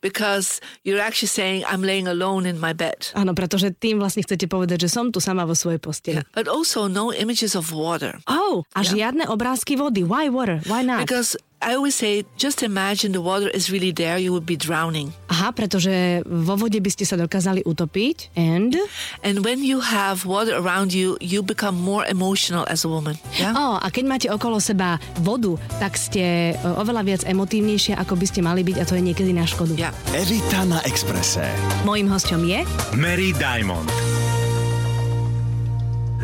because 0.00 0.60
you're 0.82 1.00
actually 1.00 1.30
saying, 1.30 1.60
I'm 1.68 1.84
laying 1.84 2.08
alone 2.08 2.48
in 2.48 2.56
my 2.56 2.72
bed. 2.72 3.12
Áno, 3.12 3.36
pretože 3.36 3.70
tým 3.76 4.00
vlastne 4.00 4.24
chcete 4.24 4.48
povedať, 4.48 4.88
že 4.88 4.90
som 4.90 5.12
tu 5.12 5.20
sama 5.20 5.44
vo 5.44 5.52
svojej 5.52 5.78
posteli. 5.78 6.24
But 6.32 6.48
also, 6.48 6.88
no 6.88 7.12
images 7.12 7.52
of 7.52 7.70
water. 7.70 8.18
Oh, 8.24 8.64
a 8.72 8.80
žiadne 8.80 9.28
obrázky 9.28 9.76
vody. 9.76 10.02
Why 10.02 10.32
water? 10.32 10.64
Why 10.64 10.80
not? 10.80 11.04
Because 11.04 11.36
I 11.58 11.74
always 11.74 11.98
say, 11.98 12.24
just 12.38 12.62
imagine 12.62 13.10
the 13.10 13.20
water 13.20 13.48
is 13.50 13.70
really 13.70 13.90
there, 13.90 14.16
you 14.16 14.30
would 14.30 14.46
be 14.46 14.54
drowning. 14.54 15.10
Aha, 15.26 15.50
pretože 15.50 16.22
vo 16.22 16.54
vode 16.54 16.78
by 16.78 16.90
ste 16.90 17.02
sa 17.02 17.18
dokázali 17.18 17.66
utopiť. 17.66 18.30
And? 18.38 18.78
And 19.26 19.42
when 19.42 19.66
you 19.66 19.82
have 19.82 20.22
water 20.22 20.54
around 20.54 20.94
you, 20.94 21.18
you 21.18 21.42
become 21.42 21.74
more 21.74 22.06
emotional 22.06 22.62
as 22.70 22.86
a 22.86 22.90
woman. 22.90 23.18
Yeah. 23.34 23.58
Oh, 23.58 23.82
a 23.82 23.90
keď 23.90 24.04
máte 24.06 24.26
okolo 24.30 24.62
seba 24.62 25.02
vodu, 25.18 25.58
tak 25.82 25.98
ste 25.98 26.54
e, 26.54 26.62
oveľa 26.62 27.02
viac 27.02 27.22
emotívnejšie, 27.26 27.98
ako 27.98 28.14
by 28.14 28.26
ste 28.30 28.40
mali 28.46 28.62
byť 28.62 28.76
a 28.78 28.84
to 28.86 28.94
je 28.94 29.02
niekedy 29.02 29.34
na 29.34 29.42
škodu. 29.42 29.74
Yeah. 29.74 29.94
Evita 30.14 30.62
na 30.62 30.78
Exprese. 30.86 31.50
Mojím 31.82 32.06
hosťom 32.06 32.40
je... 32.46 32.62
Mary 32.94 33.34
Diamond. 33.34 34.17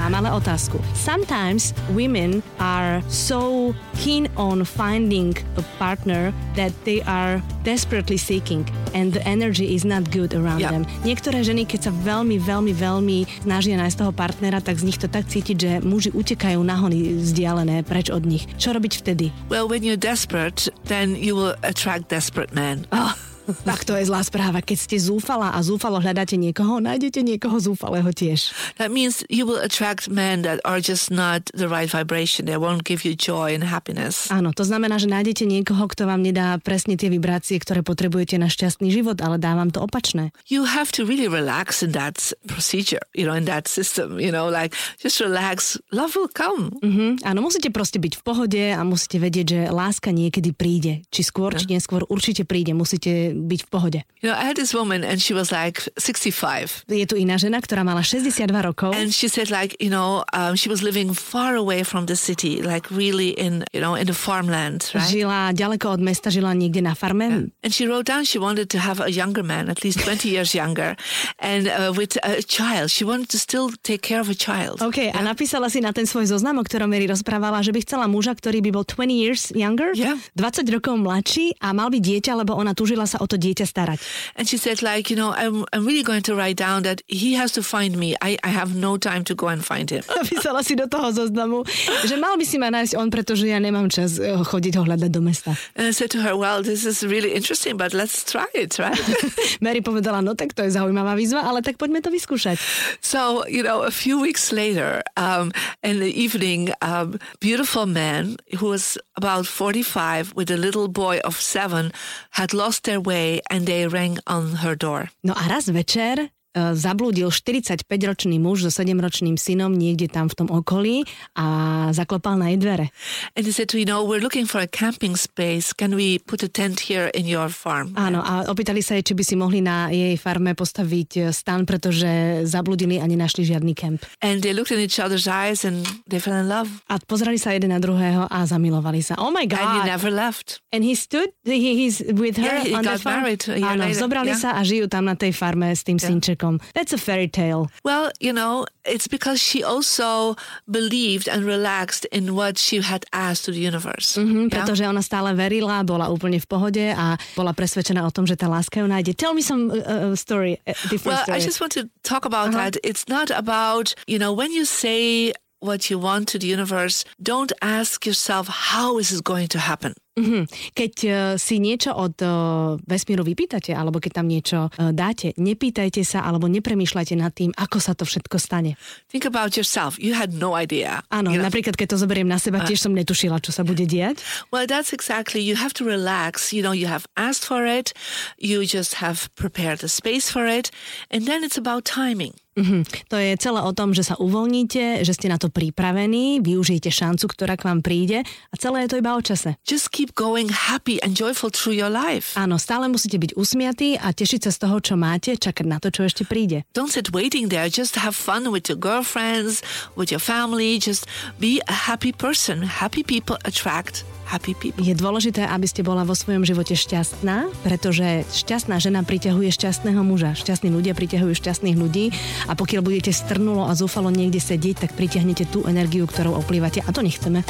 Mám 0.05 0.21
ale 0.21 0.37
otázku. 0.37 0.77
Sometimes 0.93 1.73
women 1.97 2.45
are 2.61 3.01
so 3.09 3.73
keen 3.97 4.29
on 4.37 4.61
finding 4.61 5.33
a 5.57 5.65
partner 5.81 6.29
that 6.61 6.77
they 6.85 7.01
are 7.09 7.41
desperately 7.65 8.21
seeking 8.21 8.69
and 8.93 9.17
the 9.17 9.25
energy 9.25 9.73
is 9.73 9.81
not 9.89 10.05
good 10.13 10.37
around 10.37 10.61
Yeah. 10.61 10.77
them. 10.77 10.85
Niektoré 11.09 11.41
ženy, 11.41 11.65
keď 11.65 11.89
sa 11.89 11.93
veľmi, 12.05 12.37
veľmi, 12.37 12.77
veľmi 12.77 13.49
snažia 13.49 13.81
nájsť 13.81 13.97
toho 14.05 14.13
partnera, 14.13 14.61
tak 14.61 14.77
z 14.77 14.93
nich 14.93 15.01
to 15.01 15.09
tak 15.09 15.25
cítiť, 15.25 15.57
že 15.57 15.71
muži 15.81 16.13
utekajú 16.13 16.61
nahony 16.61 17.17
vzdialené 17.25 17.81
preč 17.81 18.13
od 18.13 18.29
nich. 18.29 18.45
Čo 18.61 18.77
robiť 18.77 18.93
vtedy? 19.01 19.33
Well, 19.49 19.65
when 19.73 19.81
you're 19.81 19.97
desperate, 19.97 20.69
then 20.85 21.17
you 21.17 21.33
will 21.33 21.57
attract 21.65 22.13
desperate 22.13 22.53
men. 22.53 22.85
Oh, 22.93 23.17
tak 23.65 23.85
to 23.85 23.93
je 23.97 24.09
zlá 24.09 24.25
správa. 24.25 24.65
Keď 24.65 24.79
ste 24.79 24.97
zúfala 24.97 25.53
a 25.53 25.61
zúfalo 25.61 26.01
hľadáte 26.01 26.41
niekoho, 26.41 26.81
nájdete 26.81 27.21
niekoho 27.21 27.61
zúfalého 27.61 28.09
tiež. 28.11 28.51
That 28.81 28.89
means 28.89 29.21
you 29.29 29.45
will 29.45 29.61
attract 29.61 30.09
men 30.09 30.43
that 30.49 30.65
are 30.65 30.81
just 30.81 31.13
not 31.13 31.53
the 31.53 31.69
right 31.69 31.89
vibration. 31.89 32.49
They 32.49 32.57
won't 32.57 32.89
give 32.89 33.05
you 33.05 33.13
joy 33.13 33.53
and 33.53 33.69
happiness. 33.69 34.33
Áno, 34.33 34.57
to 34.57 34.65
znamená, 34.65 34.97
že 34.97 35.13
nájdete 35.13 35.45
niekoho, 35.45 35.85
kto 35.85 36.09
vám 36.09 36.25
nedá 36.25 36.57
presne 36.63 36.97
tie 36.97 37.13
vibrácie, 37.13 37.61
ktoré 37.61 37.85
potrebujete 37.85 38.41
na 38.41 38.49
šťastný 38.49 38.89
život, 38.89 39.21
ale 39.21 39.37
dá 39.37 39.53
vám 39.53 39.69
to 39.69 39.85
opačné. 39.85 40.33
You 40.49 40.65
have 40.65 40.89
to 40.97 41.05
really 41.05 41.29
relax 41.29 41.85
in 41.85 41.93
that 41.93 42.17
procedure, 42.49 43.05
you 43.13 43.29
know, 43.29 43.37
in 43.37 43.45
that 43.45 43.69
system, 43.69 44.17
you 44.17 44.33
know, 44.33 44.49
like 44.49 44.73
just 44.97 45.21
relax. 45.21 45.77
Love 45.93 46.17
will 46.17 46.33
come. 46.33 46.73
Mhm. 46.81 47.27
Áno, 47.29 47.45
musíte 47.45 47.69
proste 47.69 48.01
byť 48.01 48.17
v 48.17 48.23
pohode 48.25 48.63
a 48.73 48.81
musíte 48.87 49.21
vedieť, 49.21 49.47
že 49.47 49.61
láska 49.69 50.15
niekedy 50.15 50.57
príde. 50.57 51.05
Či 51.13 51.27
skôr, 51.27 51.53
či 51.53 51.69
neskôr 51.69 52.07
určite 52.09 52.49
príde. 52.49 52.73
Musíte 52.73 53.34
byť 53.35 53.61
v 53.67 53.69
pohode. 53.69 54.01
You 54.23 54.31
know, 54.31 54.37
I 54.39 54.47
had 54.47 54.57
this 54.57 54.71
woman 54.73 55.03
and 55.03 55.19
she 55.21 55.35
was 55.35 55.51
like 55.51 55.83
65. 55.99 56.87
Je 56.89 57.05
tu 57.05 57.19
iná 57.19 57.35
žena, 57.37 57.59
ktorá 57.59 57.83
mala 57.83 58.01
62 58.07 58.47
rokov. 58.63 58.95
And 58.95 59.11
she 59.11 59.27
said, 59.27 59.51
like, 59.51 59.75
you 59.83 59.91
know, 59.91 60.23
um, 60.33 60.55
she 60.55 60.71
was 60.71 60.81
living 60.81 61.11
far 61.13 61.59
away 61.59 61.83
from 61.83 62.07
the 62.07 62.17
city, 62.17 62.63
like 62.63 62.87
really 62.89 63.35
in, 63.35 63.67
you 63.75 63.83
know, 63.83 63.99
in 63.99 64.07
the 64.07 64.17
farmland, 64.17 64.89
right? 64.95 65.05
Žila 65.11 65.53
ďaleko 65.53 65.99
od 65.99 66.01
mesta, 66.01 66.31
žila 66.31 66.55
niekde 66.55 66.81
na 66.81 66.95
farme. 66.95 67.51
And 67.61 67.71
she 67.75 67.85
wrote 67.91 68.07
down 68.07 68.23
she 68.25 68.39
wanted 68.39 68.71
to 68.71 68.79
have 68.79 69.03
a 69.03 69.11
younger 69.11 69.43
man, 69.43 69.67
at 69.69 69.83
least 69.83 70.01
20 70.01 70.29
years 70.31 70.55
younger, 70.55 70.95
and 71.43 71.67
uh, 71.67 71.91
with 71.93 72.17
a 72.23 72.41
child. 72.43 72.91
She 72.95 73.03
wanted 73.05 73.29
to 73.35 73.39
still 73.39 73.73
take 73.83 74.01
care 74.05 74.21
of 74.21 74.31
a 74.31 74.37
child. 74.39 74.81
OK, 74.81 75.11
a 75.11 75.21
napísala 75.25 75.67
si 75.73 75.81
na 75.83 75.91
ten 75.91 76.07
svoj 76.07 76.31
zoznam, 76.31 76.61
o 76.61 76.65
ktorom 76.65 76.89
Mary 76.89 77.09
rozprávala, 77.09 77.65
že 77.65 77.73
by 77.73 77.81
chcela 77.83 78.07
muža, 78.07 78.37
ktorý 78.37 78.61
by 78.61 78.71
bol 78.71 78.85
20 78.85 79.11
years 79.11 79.43
younger, 79.57 79.91
Yeah. 79.95 80.19
20 80.37 80.67
rokov 80.75 80.99
mladší 80.99 81.57
a 81.63 81.71
mal 81.73 81.89
by 81.89 82.03
dieťa, 82.03 82.35
lebo 82.35 82.59
ona 82.59 82.75
túžila 82.75 83.07
sa 83.07 83.23
o 83.25 83.27
to 83.27 83.41
dieťa 83.41 83.65
starať. 83.65 83.99
And 84.37 84.45
she 84.45 84.61
said, 84.61 84.85
like, 84.85 85.09
you 85.09 85.17
know, 85.17 85.33
I'm, 85.33 85.65
I'm 85.73 85.89
really 85.89 86.05
going 86.05 86.21
to 86.29 86.37
write 86.37 86.61
down 86.61 86.85
that 86.85 87.01
he 87.09 87.33
has 87.41 87.57
to 87.57 87.65
find 87.65 87.97
me. 87.97 88.13
I, 88.21 88.37
I 88.45 88.53
have 88.53 88.77
no 88.77 89.01
time 89.01 89.25
to 89.25 89.35
go 89.35 89.49
and 89.49 89.65
find 89.65 89.89
him. 89.89 90.05
Napísala 90.21 90.61
si 90.61 90.77
do 90.77 90.85
toho 90.85 91.09
zoznamu, 91.09 91.65
že 92.05 92.21
mal 92.21 92.37
by 92.37 92.45
si 92.45 92.61
ma 92.61 92.69
nájsť 92.69 93.01
on, 93.01 93.09
pretože 93.09 93.49
ja 93.49 93.57
nemám 93.57 93.89
čas 93.89 94.21
eh, 94.21 94.37
chodiť 94.37 94.77
ho 94.77 94.83
hľadať 94.85 95.11
do 95.11 95.25
mesta. 95.25 95.57
And 95.73 95.89
I 95.89 95.97
said 95.97 96.13
to 96.13 96.21
her, 96.21 96.37
well, 96.37 96.61
this 96.61 96.85
is 96.85 97.01
really 97.01 97.33
interesting, 97.33 97.81
but 97.81 97.97
let's 97.97 98.21
try 98.27 98.47
it, 98.53 98.77
right? 98.77 99.01
Mary 99.65 99.81
povedala, 99.81 100.21
no 100.21 100.37
tak 100.37 100.53
to 100.53 100.67
je 100.69 100.77
zaujímavá 100.77 101.17
výzva, 101.17 101.49
ale 101.49 101.65
tak 101.65 101.81
poďme 101.81 102.05
to 102.05 102.13
vyskúšať. 102.13 102.61
so, 103.01 103.47
you 103.49 103.65
know, 103.65 103.87
a 103.87 103.91
few 103.95 104.21
weeks 104.21 104.53
later, 104.53 105.01
um, 105.17 105.55
in 105.81 106.03
the 106.03 106.13
evening, 106.13 106.75
um, 106.83 107.17
beautiful 107.41 107.87
man 107.87 108.37
who 108.59 108.75
was 108.75 108.99
about 109.17 109.47
45 109.47 110.35
with 110.35 110.51
a 110.51 110.59
little 110.59 110.89
boy 110.89 111.23
of 111.25 111.41
seven 111.41 111.93
had 112.35 112.53
lost 112.53 112.85
their 112.85 113.01
way 113.01 113.14
and 113.51 113.67
they 113.67 113.87
rang 113.87 114.19
on 114.27 114.57
her 114.63 114.75
door. 114.75 115.11
No 115.23 115.33
a 115.33 115.49
raz 115.49 115.69
večer 115.69 116.31
zablúdil 116.55 117.35
45-ročný 117.35 118.39
muž 118.39 118.65
so 118.67 118.71
7-ročným 118.71 119.35
synom 119.35 119.75
niekde 119.75 120.07
tam 120.07 120.31
v 120.31 120.35
tom 120.39 120.49
okolí 120.49 121.03
a 121.35 121.47
zaklopal 121.91 122.39
na 122.39 122.55
jej 122.55 122.59
dvere. 122.63 122.87
And 123.35 123.43
he 123.43 123.51
said, 123.51 123.75
you 123.75 123.85
know, 123.85 124.07
we're 124.07 124.23
looking 124.23 124.47
for 124.47 124.63
a 124.63 124.71
camping 124.71 125.19
space. 125.19 125.75
Can 125.75 125.99
we 125.99 126.23
put 126.23 126.47
a 126.47 126.51
tent 126.51 126.87
here 126.87 127.11
in 127.11 127.27
your 127.27 127.51
farm? 127.51 127.91
Áno, 127.99 128.23
a 128.23 128.47
opýtali 128.47 128.81
sa 128.81 128.95
jej, 128.95 129.03
či 129.03 129.15
by 129.19 129.25
si 129.27 129.35
mohli 129.35 129.59
na 129.59 129.91
jej 129.91 130.15
farme 130.15 130.55
postaviť 130.55 131.11
e, 131.19 131.21
stan, 131.35 131.67
pretože 131.67 132.47
zabludili 132.47 133.03
a 133.03 133.07
nenašli 133.09 133.43
žiadny 133.43 133.75
kemp. 133.75 134.07
And 134.23 134.45
they 134.45 134.55
looked 134.55 134.71
in 134.71 134.79
each 134.79 135.03
other's 135.03 135.27
eyes 135.27 135.67
and 135.67 135.83
they 136.07 136.23
fell 136.23 136.39
in 136.39 136.47
love. 136.47 136.71
A 136.87 137.03
pozerali 137.03 137.41
sa 137.41 137.51
jeden 137.51 137.75
na 137.75 137.81
druhého 137.83 138.31
a 138.31 138.47
zamilovali 138.47 139.01
sa. 139.01 139.19
Oh 139.19 139.35
my 139.35 139.49
God. 139.49 139.65
And 139.65 139.71
he 139.81 139.81
never 139.91 140.11
left. 140.13 140.61
And 140.71 140.85
he 140.85 140.95
stood, 140.95 141.33
he, 141.43 141.87
he's 141.87 142.05
with 142.05 142.37
her 142.39 142.61
Yeah, 142.61 142.69
he 142.69 142.77
on 142.77 142.85
the 142.85 143.01
farm. 143.01 143.25
married 143.25 143.43
Áno, 143.49 143.89
later, 143.89 143.97
zobrali 143.97 144.37
yeah. 144.37 144.43
sa 144.43 144.51
a 144.59 144.61
žijú 144.61 144.87
tam 144.87 145.09
na 145.09 145.17
tej 145.17 145.33
farme 145.33 145.73
s 145.73 145.81
tým 145.81 145.97
synčekom. 145.97 146.44
That's 146.75 146.93
a 146.93 146.99
fairy 147.01 147.29
tale. 147.29 147.71
Well, 147.85 148.13
you 148.21 148.33
know, 148.33 148.67
it's 148.85 149.09
because 149.09 149.41
she 149.41 149.65
also 149.65 150.37
believed 150.71 151.29
and 151.29 151.45
relaxed 151.45 152.05
in 152.13 152.35
what 152.35 152.59
she 152.59 152.81
had 152.81 153.05
asked 153.13 153.45
to 153.47 153.53
the 153.53 153.61
universe. 153.61 154.17
Mhm, 154.21 154.49
Yeah? 154.51 154.61
pretože 154.61 154.85
ona 154.89 155.01
stále 155.03 155.33
verila, 155.35 155.81
bola 155.87 156.09
úplne 156.13 156.37
v 156.41 156.47
pohode 156.47 156.85
a 156.93 157.17
bola 157.37 157.53
presvedčená 157.57 158.05
o 158.05 158.13
tom, 158.13 158.27
že 158.29 158.37
tá 158.37 158.49
láska 158.49 158.81
ju 158.81 158.87
nájde. 158.89 159.17
Tell 159.17 159.33
me 159.35 159.41
some 159.43 159.71
uh, 159.73 160.13
uh, 160.13 160.17
story, 160.17 160.61
uh, 160.69 160.75
different 160.93 161.07
Well, 161.17 161.25
story. 161.25 161.39
I 161.39 161.41
just 161.41 161.61
want 161.61 161.73
to 161.79 161.89
talk 162.03 162.25
about 162.29 162.53
that. 162.53 162.77
It's 162.85 163.09
not 163.09 163.31
about, 163.33 163.95
you 164.07 164.19
know, 164.19 164.33
when 164.33 164.53
you 164.53 164.65
say 164.69 165.33
what 165.65 165.89
you 165.89 165.97
want 165.99 166.29
to 166.29 166.37
the 166.39 166.47
universe, 166.47 167.05
don't 167.23 167.53
ask 167.65 168.05
yourself, 168.05 168.49
how 168.77 168.99
is 169.01 169.09
it 169.13 169.25
going 169.25 169.49
to 169.49 169.59
happen? 169.59 169.97
Mhm. 170.15 170.47
Keď 170.79 170.95
uh, 171.11 171.15
si 171.35 171.59
niečo 171.59 171.91
od 171.91 172.15
uh, 172.23 172.79
vesmíru 172.87 173.27
vypýtate, 173.27 173.75
alebo 173.75 173.99
keď 173.99 174.23
tam 174.23 174.31
niečo 174.31 174.71
uh, 174.71 174.95
dáte, 174.95 175.35
nepýtajte 175.35 176.07
sa 176.07 176.23
alebo 176.23 176.47
nepremýšľajte 176.47 177.15
nad 177.19 177.35
tým, 177.35 177.51
ako 177.59 177.83
sa 177.83 177.99
to 177.99 178.07
všetko 178.07 178.39
stane. 178.39 178.79
Think 179.11 179.27
about 179.27 179.59
yourself. 179.59 179.99
You 179.99 180.15
had 180.15 180.31
no 180.31 180.55
idea. 180.55 181.03
Áno, 181.11 181.35
you 181.35 181.43
know? 181.43 181.51
napríklad 181.51 181.75
keď 181.75 181.99
to 181.99 182.07
zoberiem 182.07 182.31
na 182.31 182.39
seba, 182.39 182.63
tiež 182.63 182.87
som 182.87 182.95
netušila, 182.95 183.43
čo 183.43 183.51
sa 183.51 183.67
bude 183.67 183.91
diať. 183.91 184.23
Well, 184.55 184.71
that's 184.71 184.95
exactly. 184.95 185.43
You 185.43 185.59
have 185.59 185.75
to 185.79 185.85
relax. 185.85 186.55
You 186.55 186.63
know, 186.63 186.71
you 186.71 186.87
have 186.87 187.11
asked 187.19 187.43
for 187.43 187.67
it, 187.67 187.91
you 188.39 188.63
just 188.63 189.03
have 189.03 189.35
prepared 189.35 189.83
the 189.83 189.91
space 189.91 190.31
for 190.31 190.47
it, 190.47 190.71
and 191.11 191.27
then 191.27 191.43
it's 191.43 191.59
about 191.59 191.83
timing. 191.83 192.39
Mhm. 192.55 192.87
To 193.11 193.17
je 193.19 193.35
celé 193.35 193.61
o 193.67 193.73
tom, 193.75 193.91
že 193.91 194.07
sa 194.07 194.15
uvoľníte, 194.15 195.03
že 195.03 195.13
ste 195.15 195.27
na 195.27 195.43
to 195.43 195.51
pripravení, 195.51 196.39
využijete 196.39 196.87
šancu, 196.87 197.27
ktorá 197.27 197.59
k 197.59 197.67
vám 197.67 197.83
príde 197.83 198.23
a 198.23 198.55
celé 198.55 198.87
je 198.87 198.95
to 198.95 199.01
iba 199.03 199.19
o 199.19 199.23
čase. 199.23 199.59
Just 199.67 199.91
keep 199.91 200.04
going 200.13 200.53
happy 200.53 201.01
and 201.01 201.17
joyful 201.17 201.49
through 201.49 201.73
your 201.73 201.89
life. 201.89 202.37
Áno, 202.37 202.61
stále 202.61 202.93
musíte 202.93 203.17
byť 203.17 203.33
usmiatí 203.41 203.97
a 203.97 204.13
tešiť 204.13 204.45
sa 204.45 204.51
z 204.53 204.59
toho, 204.61 204.77
čo 204.85 204.95
máte, 205.01 205.33
čakať 205.41 205.65
na 205.65 205.81
to, 205.81 205.89
čo 205.89 206.05
ešte 206.05 206.29
príde. 206.29 206.69
Don't 206.77 206.93
sit 206.93 207.17
waiting 207.17 207.49
there. 207.49 207.73
Just 207.73 207.97
have 207.97 208.13
fun 208.13 208.53
with 208.53 208.69
your 208.69 208.77
girlfriends, 208.77 209.65
with 209.97 210.13
your 210.13 210.21
family. 210.21 210.77
Just 210.77 211.09
be 211.41 211.65
a 211.65 211.89
happy 211.89 212.13
person. 212.13 212.69
Happy 212.69 213.01
people 213.01 213.41
attract 213.49 214.05
happy 214.25 214.57
people. 214.57 214.81
Je 214.81 214.97
dôležité, 214.97 215.45
aby 215.45 215.69
ste 215.69 215.85
bola 215.85 216.03
vo 216.03 216.17
svojom 216.17 216.43
živote 216.43 216.75
šťastná, 216.75 217.53
pretože 217.63 218.25
šťastná 218.33 218.81
žena 218.81 219.05
priťahuje 219.05 219.53
šťastného 219.53 220.01
muža. 220.01 220.33
Šťastní 220.35 220.73
ľudia 220.73 220.97
priťahujú 220.97 221.33
šťastných 221.37 221.77
ľudí 221.77 222.11
a 222.49 222.57
pokiaľ 222.57 222.81
budete 222.83 223.13
strnulo 223.13 223.69
a 223.69 223.77
zúfalo 223.77 224.09
niekde 224.09 224.41
sedieť, 224.41 224.89
tak 224.89 224.97
pritiahnete 224.97 225.47
tú 225.53 225.63
energiu, 225.69 226.09
ktorou 226.09 226.41
oplývate 226.41 226.81
a 226.83 226.91
to 226.91 227.05
nechceme. 227.05 227.45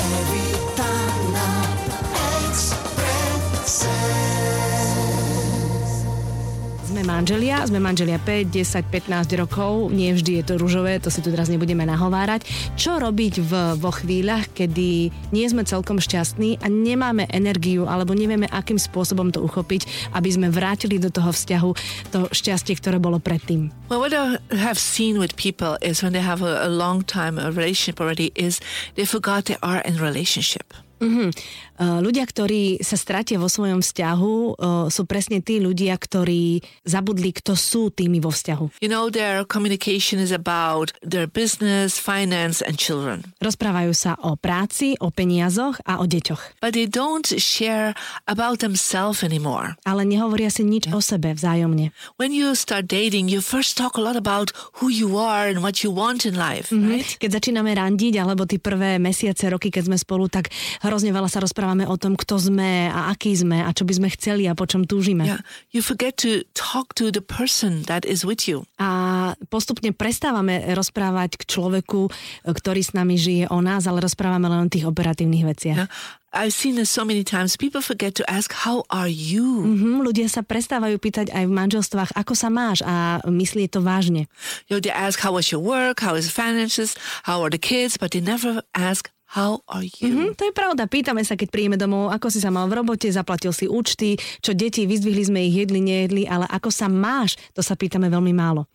Manželia, 7.15 7.63
sme 7.63 7.79
manželia 7.79 8.19
5, 8.19 8.51
10, 8.51 8.91
15 8.91 9.39
rokov, 9.39 9.95
nie 9.95 10.11
vždy 10.11 10.43
je 10.43 10.45
to 10.51 10.55
rúžové, 10.59 10.99
to 10.99 11.15
si 11.15 11.23
tu 11.23 11.31
teraz 11.31 11.47
nebudeme 11.47 11.87
nahovárať. 11.87 12.43
Čo 12.75 12.99
robiť 12.99 13.39
v, 13.39 13.53
vo 13.79 13.95
chvíľach, 13.95 14.51
kedy 14.51 15.15
nie 15.31 15.47
sme 15.47 15.63
celkom 15.63 16.03
šťastní 16.03 16.59
a 16.59 16.67
nemáme 16.67 17.31
energiu 17.31 17.87
alebo 17.87 18.19
nevieme, 18.19 18.51
akým 18.51 18.83
spôsobom 18.83 19.31
to 19.31 19.39
uchopiť, 19.47 20.11
aby 20.19 20.27
sme 20.27 20.51
vrátili 20.51 20.99
do 20.99 21.07
toho 21.07 21.31
vzťahu 21.31 21.71
to 22.11 22.27
šťastie, 22.35 22.75
ktoré 22.83 22.99
bolo 22.99 23.23
predtým. 23.23 23.71
Well, 23.87 24.03
what 24.03 24.11
I 24.11 24.43
have 24.51 24.83
seen 24.83 25.23
with 25.23 25.39
people 25.39 25.79
is 25.79 26.03
when 26.03 26.11
they 26.11 26.25
have 26.25 26.43
a, 26.43 26.67
long 26.75 27.07
time 27.07 27.39
relationship 27.39 28.03
already 28.03 28.35
is 28.35 28.59
they 28.99 29.07
forgot 29.07 29.47
they 29.47 29.61
are 29.63 29.79
in 29.87 30.03
relationship. 30.03 30.75
Mhm. 31.05 31.29
Uh, 31.75 31.99
ľudia, 31.99 32.23
ktorí 32.23 32.79
sa 32.87 32.95
stratia 32.95 33.35
vo 33.35 33.51
svojom 33.51 33.83
vzťahu, 33.83 34.35
uh, 34.55 34.87
sú 34.95 35.03
presne 35.11 35.43
tí 35.43 35.59
ľudia, 35.59 35.99
ktorí 35.99 36.63
zabudli, 36.87 37.35
kto 37.35 37.59
sú 37.59 37.91
tými 37.91 38.23
vo 38.23 38.31
vzťahu. 38.31 38.79
You 38.79 38.87
know, 38.87 39.11
their 39.11 39.43
communication 39.43 40.23
is 40.23 40.31
about 40.31 40.95
their 41.03 41.27
business, 41.27 41.99
finance, 41.99 42.63
and 42.63 42.79
children. 42.79 43.27
Rozprávajú 43.43 43.91
sa 43.91 44.15
o 44.23 44.39
práci, 44.39 44.95
o 45.03 45.11
peniazoch 45.11 45.83
a 45.83 45.99
o 45.99 46.07
deťoch. 46.07 46.63
But 46.63 46.79
they 46.79 46.87
don't 46.87 47.27
share 47.43 47.99
about 48.31 48.63
themselves 48.63 49.27
anymore. 49.27 49.75
Ale 49.83 50.07
nehovoria 50.07 50.55
si 50.55 50.63
nič 50.63 50.87
o 50.95 51.03
sebe 51.03 51.35
vzájomne. 51.35 51.91
When 52.23 52.31
you 52.31 52.55
start 52.55 52.87
dating, 52.87 53.27
you 53.27 53.43
first 53.43 53.75
talk 53.75 53.99
a 53.99 54.03
lot 54.03 54.15
about 54.15 54.55
who 54.79 54.95
you 54.95 55.19
are 55.19 55.51
and 55.51 55.59
what 55.59 55.83
you 55.83 55.91
want 55.91 56.23
in 56.23 56.39
life, 56.39 56.71
right? 56.71 57.03
Keď 57.19 57.43
začíname 57.43 57.75
randiť, 57.75 58.15
alebo 58.23 58.47
tie 58.47 58.63
prvé 58.63 59.03
mesiace, 59.03 59.51
roky, 59.51 59.75
keď 59.75 59.91
sme 59.91 59.99
spolu, 59.99 60.31
tak 60.31 60.55
hrozne 60.95 61.11
veľa 61.11 61.27
sa 61.27 61.43
rozprávame 61.43 61.91
o 61.91 61.99
tom, 61.99 62.15
kto 62.15 62.39
sme 62.39 62.87
a 62.87 63.11
aký 63.11 63.35
sme 63.35 63.67
a 63.67 63.75
čo 63.75 63.83
by 63.83 63.99
sme 63.99 64.09
chceli 64.15 64.47
a 64.47 64.55
po 64.55 64.63
čom 64.63 64.87
túžime. 64.87 65.27
Yeah, 65.27 65.43
you 65.75 65.83
forget 65.83 66.15
to 66.23 66.47
talk 66.55 66.95
to 66.95 67.11
the 67.11 67.19
person 67.19 67.83
that 67.91 68.07
is 68.07 68.23
with 68.23 68.47
you. 68.47 68.63
A 68.79 69.35
postupne 69.51 69.91
prestávame 69.91 70.63
rozprávať 70.71 71.43
k 71.43 71.51
človeku, 71.51 72.15
ktorý 72.47 72.79
s 72.79 72.95
nami 72.95 73.19
žije 73.19 73.51
o 73.51 73.59
nás, 73.59 73.91
ale 73.91 73.99
rozprávame 73.99 74.47
len 74.47 74.63
o 74.63 74.71
tých 74.71 74.87
operatívnych 74.87 75.43
veciach. 75.43 75.91
Yeah. 75.91 76.23
I've 76.35 76.51
seen 76.51 76.75
this 76.75 76.91
so 76.91 77.07
many 77.07 77.23
times. 77.23 77.55
People 77.55 77.79
forget 77.79 78.19
to 78.19 78.27
ask, 78.27 78.51
"How 78.67 78.83
are 78.91 79.07
you?" 79.07 79.63
Mhm, 79.63 80.03
ľudia 80.03 80.27
sa 80.27 80.43
prestávajú 80.43 80.99
pýtať 80.99 81.31
aj 81.31 81.47
v 81.47 81.53
manželstvách, 81.55 82.11
ako 82.19 82.35
sa 82.35 82.51
máš 82.51 82.83
a 82.83 83.23
myslí 83.23 83.71
to 83.71 83.79
vážne. 83.79 84.27
You 84.67 84.75
know, 84.75 84.83
they 84.83 84.91
ask, 84.91 85.23
"How 85.23 85.31
was 85.31 85.55
your 85.55 85.63
work? 85.63 86.03
How 86.03 86.19
is 86.19 86.27
finances? 86.27 86.99
How 87.31 87.39
are 87.47 87.55
the 87.55 87.63
kids?" 87.63 87.95
But 87.95 88.19
they 88.19 88.23
never 88.23 88.67
ask, 88.75 89.14
"How 89.35 89.61
are 89.67 89.83
you?" 89.83 90.31
Hm, 90.31 90.39
to 90.39 90.47
je 90.47 90.55
pravda, 90.55 90.87
pýtame 90.87 91.27
sa, 91.27 91.35
keď 91.35 91.49
príjeme 91.51 91.77
domov, 91.77 92.15
ako 92.15 92.31
si 92.31 92.39
sa 92.39 92.55
mal 92.55 92.71
v 92.71 92.79
robote, 92.81 93.11
zaplatil 93.11 93.51
si 93.51 93.67
účty, 93.67 94.15
čo 94.39 94.55
deti, 94.55 94.87
vyzdvihli 94.87 95.25
sme 95.27 95.41
ich, 95.45 95.59
jedli, 95.67 95.83
nejedli, 95.83 96.23
ale 96.31 96.47
ako 96.47 96.71
sa 96.71 96.87
máš, 96.87 97.35
to 97.51 97.61
sa 97.61 97.75
pýtame 97.75 98.07
veľmi 98.07 98.31
málo. 98.31 98.71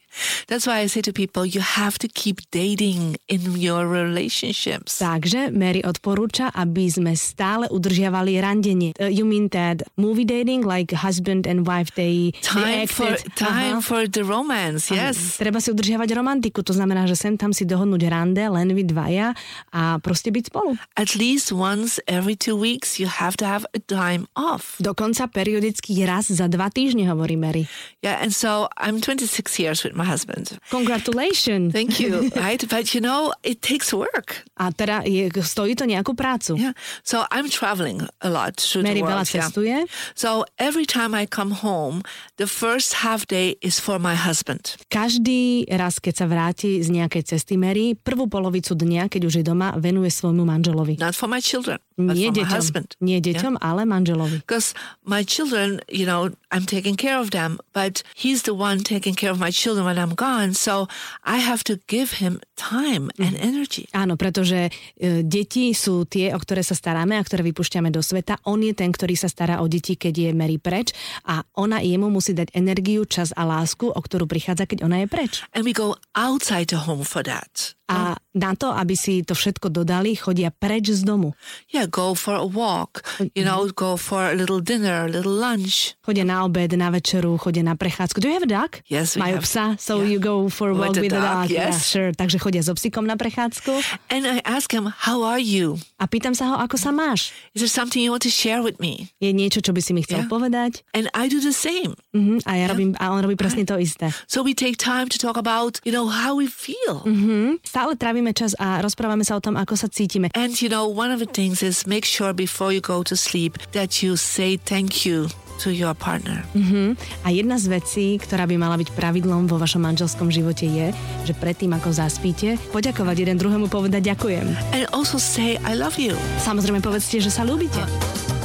That's 0.47 0.65
why 0.65 0.81
I 0.81 0.87
say 0.87 1.01
to 1.05 1.13
people, 1.13 1.45
you 1.45 1.61
have 1.61 1.97
to 1.99 2.07
keep 2.07 2.41
dating 2.49 3.17
in 3.27 3.55
your 3.55 3.85
relationships. 3.87 4.99
Takže 4.99 5.53
Mary 5.53 5.81
odporúča, 5.81 6.49
aby 6.53 6.89
sme 6.89 7.13
stále 7.13 7.69
udržiavali 7.69 8.37
randenie. 8.41 8.91
Uh, 8.97 9.07
you 9.07 9.23
mean 9.23 9.49
that 9.53 9.85
movie 9.95 10.25
dating, 10.25 10.65
like 10.65 10.91
husband 10.91 11.45
and 11.45 11.65
wife, 11.65 11.93
they, 11.95 12.33
they 12.33 12.41
Time 12.41 12.87
for 12.87 13.13
acted. 13.13 13.35
time 13.37 13.79
Aha. 13.79 13.85
for 13.85 14.01
the 14.07 14.25
romance. 14.25 14.89
Yes. 14.89 15.37
Treba 15.37 15.61
si 15.61 15.69
udržiavať 15.69 16.09
romantiku, 16.17 16.65
to 16.65 16.73
znamená, 16.73 17.05
že 17.05 17.15
sem 17.15 17.37
tam 17.37 17.53
si 17.53 17.63
dohodnúť 17.63 18.03
rande, 18.09 18.41
len 18.41 18.73
vy 18.73 18.83
dvaja 18.85 19.37
a 19.69 20.01
proste 20.01 20.33
byť 20.33 20.43
spolu. 20.49 20.75
At 20.97 21.13
least 21.15 21.53
once 21.53 22.01
every 22.09 22.33
two 22.35 22.57
weeks, 22.57 22.97
you 22.97 23.05
have 23.07 23.37
to 23.37 23.45
have 23.45 23.63
a 23.71 23.81
time 23.81 24.25
off. 24.33 24.75
Dokonca 24.81 25.29
periodicky 25.29 25.93
raz 26.03 26.31
za 26.31 26.47
dva 26.47 26.67
týždne, 26.73 27.05
hovorí 27.07 27.37
Mary. 27.37 27.69
Yeah, 28.01 28.17
and 28.19 28.31
so 28.31 28.67
I'm 28.79 29.03
26 29.03 29.27
years 29.59 29.83
with 29.83 29.93
my 29.99 30.07
husband. 30.07 30.55
Congratulations. 30.71 31.75
Thank 31.75 31.99
you. 31.99 32.31
right, 32.39 32.63
but 32.71 32.95
you 32.95 33.03
know, 33.03 33.35
it 33.43 33.59
takes 33.59 33.91
work. 33.91 34.47
A 34.55 34.71
teda 34.71 35.03
je, 35.03 35.27
stojí 35.43 35.75
to 35.75 35.83
nejakú 35.83 36.15
prácu. 36.15 36.55
Yeah. 36.55 36.71
So 37.03 37.27
I'm 37.35 37.51
traveling 37.51 38.07
a 38.23 38.31
lot 38.31 38.55
through 38.55 38.87
Mary 38.87 39.03
the 39.03 39.11
veľa 39.11 39.23
world. 39.23 39.35
yeah. 39.35 39.43
cestuje. 39.43 39.77
So 40.15 40.47
every 40.55 40.87
time 40.87 41.11
I 41.11 41.27
come 41.27 41.51
home, 41.51 42.07
the 42.39 42.47
first 42.47 43.03
half 43.03 43.27
day 43.27 43.59
is 43.59 43.83
for 43.83 43.99
my 43.99 44.15
husband. 44.15 44.79
Každý 44.87 45.67
raz, 45.75 45.99
keď 45.99 46.13
sa 46.15 46.25
vráti 46.31 46.79
z 46.79 46.87
nejakej 46.95 47.35
cesty 47.35 47.59
Mary, 47.59 47.97
prvú 47.99 48.31
polovicu 48.31 48.77
dňa, 48.77 49.11
keď 49.11 49.21
už 49.27 49.33
je 49.41 49.43
doma, 49.43 49.75
venuje 49.75 50.07
svojmu 50.13 50.47
manželovi. 50.47 50.95
Not 51.01 51.17
for 51.17 51.27
my 51.27 51.43
children, 51.43 51.81
Nie 51.99 52.31
deťom, 52.31 52.55
husband. 52.55 52.95
nie 53.03 53.19
deťom, 53.19 53.59
ale 53.59 53.83
manželovi. 53.83 54.39
Because 54.39 54.71
my 55.03 55.27
children, 55.27 55.83
you 55.91 56.07
know, 56.07 56.31
I'm 56.49 56.63
taking 56.63 56.95
care 56.95 57.19
of 57.19 57.35
them, 57.35 57.59
but 57.75 58.01
he's 58.15 58.47
the 58.47 58.55
one 58.55 58.81
taking 58.87 59.13
care 59.13 59.29
of 59.29 59.37
my 59.37 59.51
children 59.51 59.83
when 59.83 59.99
I'm 59.99 60.15
gone. 60.15 60.55
So 60.55 60.87
I 61.27 61.43
have 61.43 61.67
to 61.67 61.77
give 61.91 62.23
him 62.23 62.39
time 62.55 63.11
and 63.19 63.35
energy. 63.35 63.91
Áno, 63.91 64.15
pretože 64.15 64.71
e, 64.95 65.21
deti 65.21 65.75
sú 65.75 66.07
tie, 66.07 66.31
o 66.31 66.39
ktoré 66.39 66.63
sa 66.63 66.73
staráme 66.73 67.19
a 67.19 67.23
ktoré 67.23 67.43
vypúšťame 67.51 67.91
do 67.91 67.99
sveta. 67.99 68.39
On 68.47 68.57
je 68.57 68.71
ten, 68.71 68.89
ktorý 68.89 69.19
sa 69.19 69.27
stará 69.27 69.59
o 69.59 69.67
deti, 69.67 69.99
keď 69.99 70.13
je 70.15 70.29
Mary 70.31 70.57
preč 70.57 70.95
a 71.27 71.43
ona 71.59 71.83
jemu 71.83 72.07
musí 72.07 72.31
dať 72.31 72.55
energiu, 72.55 73.03
čas 73.03 73.35
a 73.35 73.43
lásku, 73.43 73.91
o 73.91 73.99
ktorú 73.99 74.25
prichádza, 74.29 74.63
keď 74.63 74.87
ona 74.87 75.03
je 75.03 75.07
preč. 75.11 75.43
And 75.51 75.67
we 75.67 75.75
go 75.75 75.99
outside 76.15 76.71
the 76.71 76.87
home 76.87 77.03
for 77.03 77.25
that. 77.25 77.78
A 77.89 78.13
na 78.37 78.53
to, 78.53 78.69
aby 78.69 78.93
si 78.93 79.25
to 79.25 79.33
všetko 79.33 79.73
dodali, 79.73 80.13
chodia 80.13 80.53
preč 80.53 80.93
z 80.93 81.01
domu. 81.01 81.33
Yeah, 81.73 81.89
go 81.89 82.13
for 82.13 82.37
a 82.37 82.45
walk. 82.45 83.01
You 83.33 83.41
know, 83.41 83.65
go 83.73 83.97
for 83.97 84.21
a 84.29 84.35
little 84.37 84.61
dinner, 84.61 85.05
a 85.05 85.09
little 85.09 85.33
lunch. 85.33 85.97
Chodia 86.05 86.21
na 86.21 86.45
obed, 86.45 86.77
na 86.77 86.93
večeru, 86.93 87.41
chodia 87.41 87.65
na 87.65 87.73
prechádzku. 87.73 88.21
Do 88.21 88.29
you 88.29 88.37
have 88.37 88.45
a 88.45 88.51
dog? 88.53 88.77
Yes, 88.87 89.17
we 89.17 89.25
Majú 89.25 89.41
have- 89.41 89.49
psa, 89.49 89.65
so 89.81 89.97
yeah. 89.99 90.13
you 90.13 90.17
go 90.21 90.47
for 90.53 90.69
a 90.69 90.73
With 90.77 90.79
walk 90.79 90.93
the 90.93 91.01
with 91.01 91.11
the 91.11 91.19
dog, 91.19 91.49
dog. 91.49 91.49
Yeah, 91.49 91.73
yes. 91.73 91.89
sure. 91.89 92.13
Takže 92.13 92.37
chodia 92.37 92.61
so 92.61 92.77
psíkom 92.77 93.09
na 93.09 93.17
prechádzku 93.17 93.73
And 94.13 94.29
I 94.29 94.45
ask 94.45 94.69
him, 94.69 94.85
How 95.09 95.25
are 95.25 95.41
you? 95.41 95.81
a 95.99 96.05
pýtam 96.07 96.31
sa 96.37 96.53
ho, 96.53 96.55
ako 96.61 96.77
sa 96.77 96.93
máš. 96.93 97.33
Is 97.57 97.65
there 97.65 97.73
something 97.73 97.99
you 97.99 98.13
want 98.13 98.23
to 98.23 98.31
share 98.31 98.61
with 98.61 98.77
me? 98.79 99.09
Je 99.19 99.33
niečo, 99.33 99.59
čo 99.59 99.73
by 99.73 99.81
si 99.81 99.91
mi 99.97 100.05
chcel 100.05 100.23
Yeah. 100.23 100.31
povedať? 100.31 100.85
And 100.93 101.09
I 101.17 101.25
do 101.27 101.41
the 101.41 101.51
same. 101.51 101.97
Mhm, 102.09 102.41
a 102.41 102.51
ja 102.57 102.65
robím, 102.73 102.97
a 102.97 103.13
on 103.13 103.21
robí 103.21 103.37
presne 103.37 103.61
to 103.69 103.77
isté. 103.77 104.09
So 104.25 104.41
we 104.41 104.57
take 104.57 104.81
time 104.81 105.13
to 105.13 105.21
talk 105.21 105.37
about, 105.37 105.77
you 105.85 105.93
know, 105.93 106.09
how 106.09 106.33
we 106.33 106.49
feel. 106.49 107.05
Mhm. 107.05 107.61
Stále 107.61 107.93
trávime 107.93 108.33
čas 108.33 108.57
a 108.57 108.81
rozprávame 108.81 109.21
sa 109.21 109.37
o 109.37 109.41
tom, 109.41 109.53
ako 109.53 109.77
sa 109.77 109.85
cítime. 109.85 110.33
And, 110.33 110.57
you 110.57 110.73
know, 110.73 110.89
one 110.89 111.13
of 111.13 111.21
the 111.21 111.29
things 111.29 111.61
is 111.61 111.85
make 111.85 112.09
sure 112.09 112.33
before 112.33 112.73
you 112.73 112.81
go 112.81 113.05
to 113.05 113.13
sleep 113.13 113.61
that 113.77 114.01
you 114.01 114.17
say 114.17 114.57
thank 114.57 115.05
you 115.05 115.29
to 115.61 115.69
your 115.69 115.93
partner. 115.93 116.41
Mhm. 116.55 116.97
A 117.21 117.29
jedna 117.29 117.59
z 117.59 117.67
vecí, 117.67 118.17
ktorá 118.17 118.47
by 118.47 118.55
mala 118.57 118.79
byť 118.79 118.89
pravidlom 118.95 119.45
vo 119.45 119.59
vašom 119.59 119.83
manželskom 119.83 120.31
živote 120.31 120.65
je, 120.65 120.95
že 121.27 121.33
predtým, 121.35 121.75
ako 121.75 121.93
zaspíte, 121.93 122.55
poďakovať 122.73 123.27
jeden 123.27 123.37
druhému 123.37 123.67
povedať 123.69 124.01
ďakujem. 124.15 124.47
And 124.73 124.87
also 124.95 125.19
say, 125.19 125.59
I 125.67 125.75
love 125.75 125.99
you. 125.99 126.15
Samozrejme 126.41 126.81
povedzte, 126.81 127.19
že 127.19 127.29
sa 127.29 127.43
ľúbite. 127.45 127.83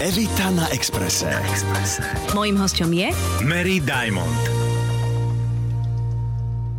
Evita 0.04 0.52
na 0.52 0.68
Exprese. 0.68 1.32
Mojím 2.36 2.60
hosťom 2.60 2.92
je 2.92 3.08
Mary 3.40 3.80
Diamond. 3.80 4.36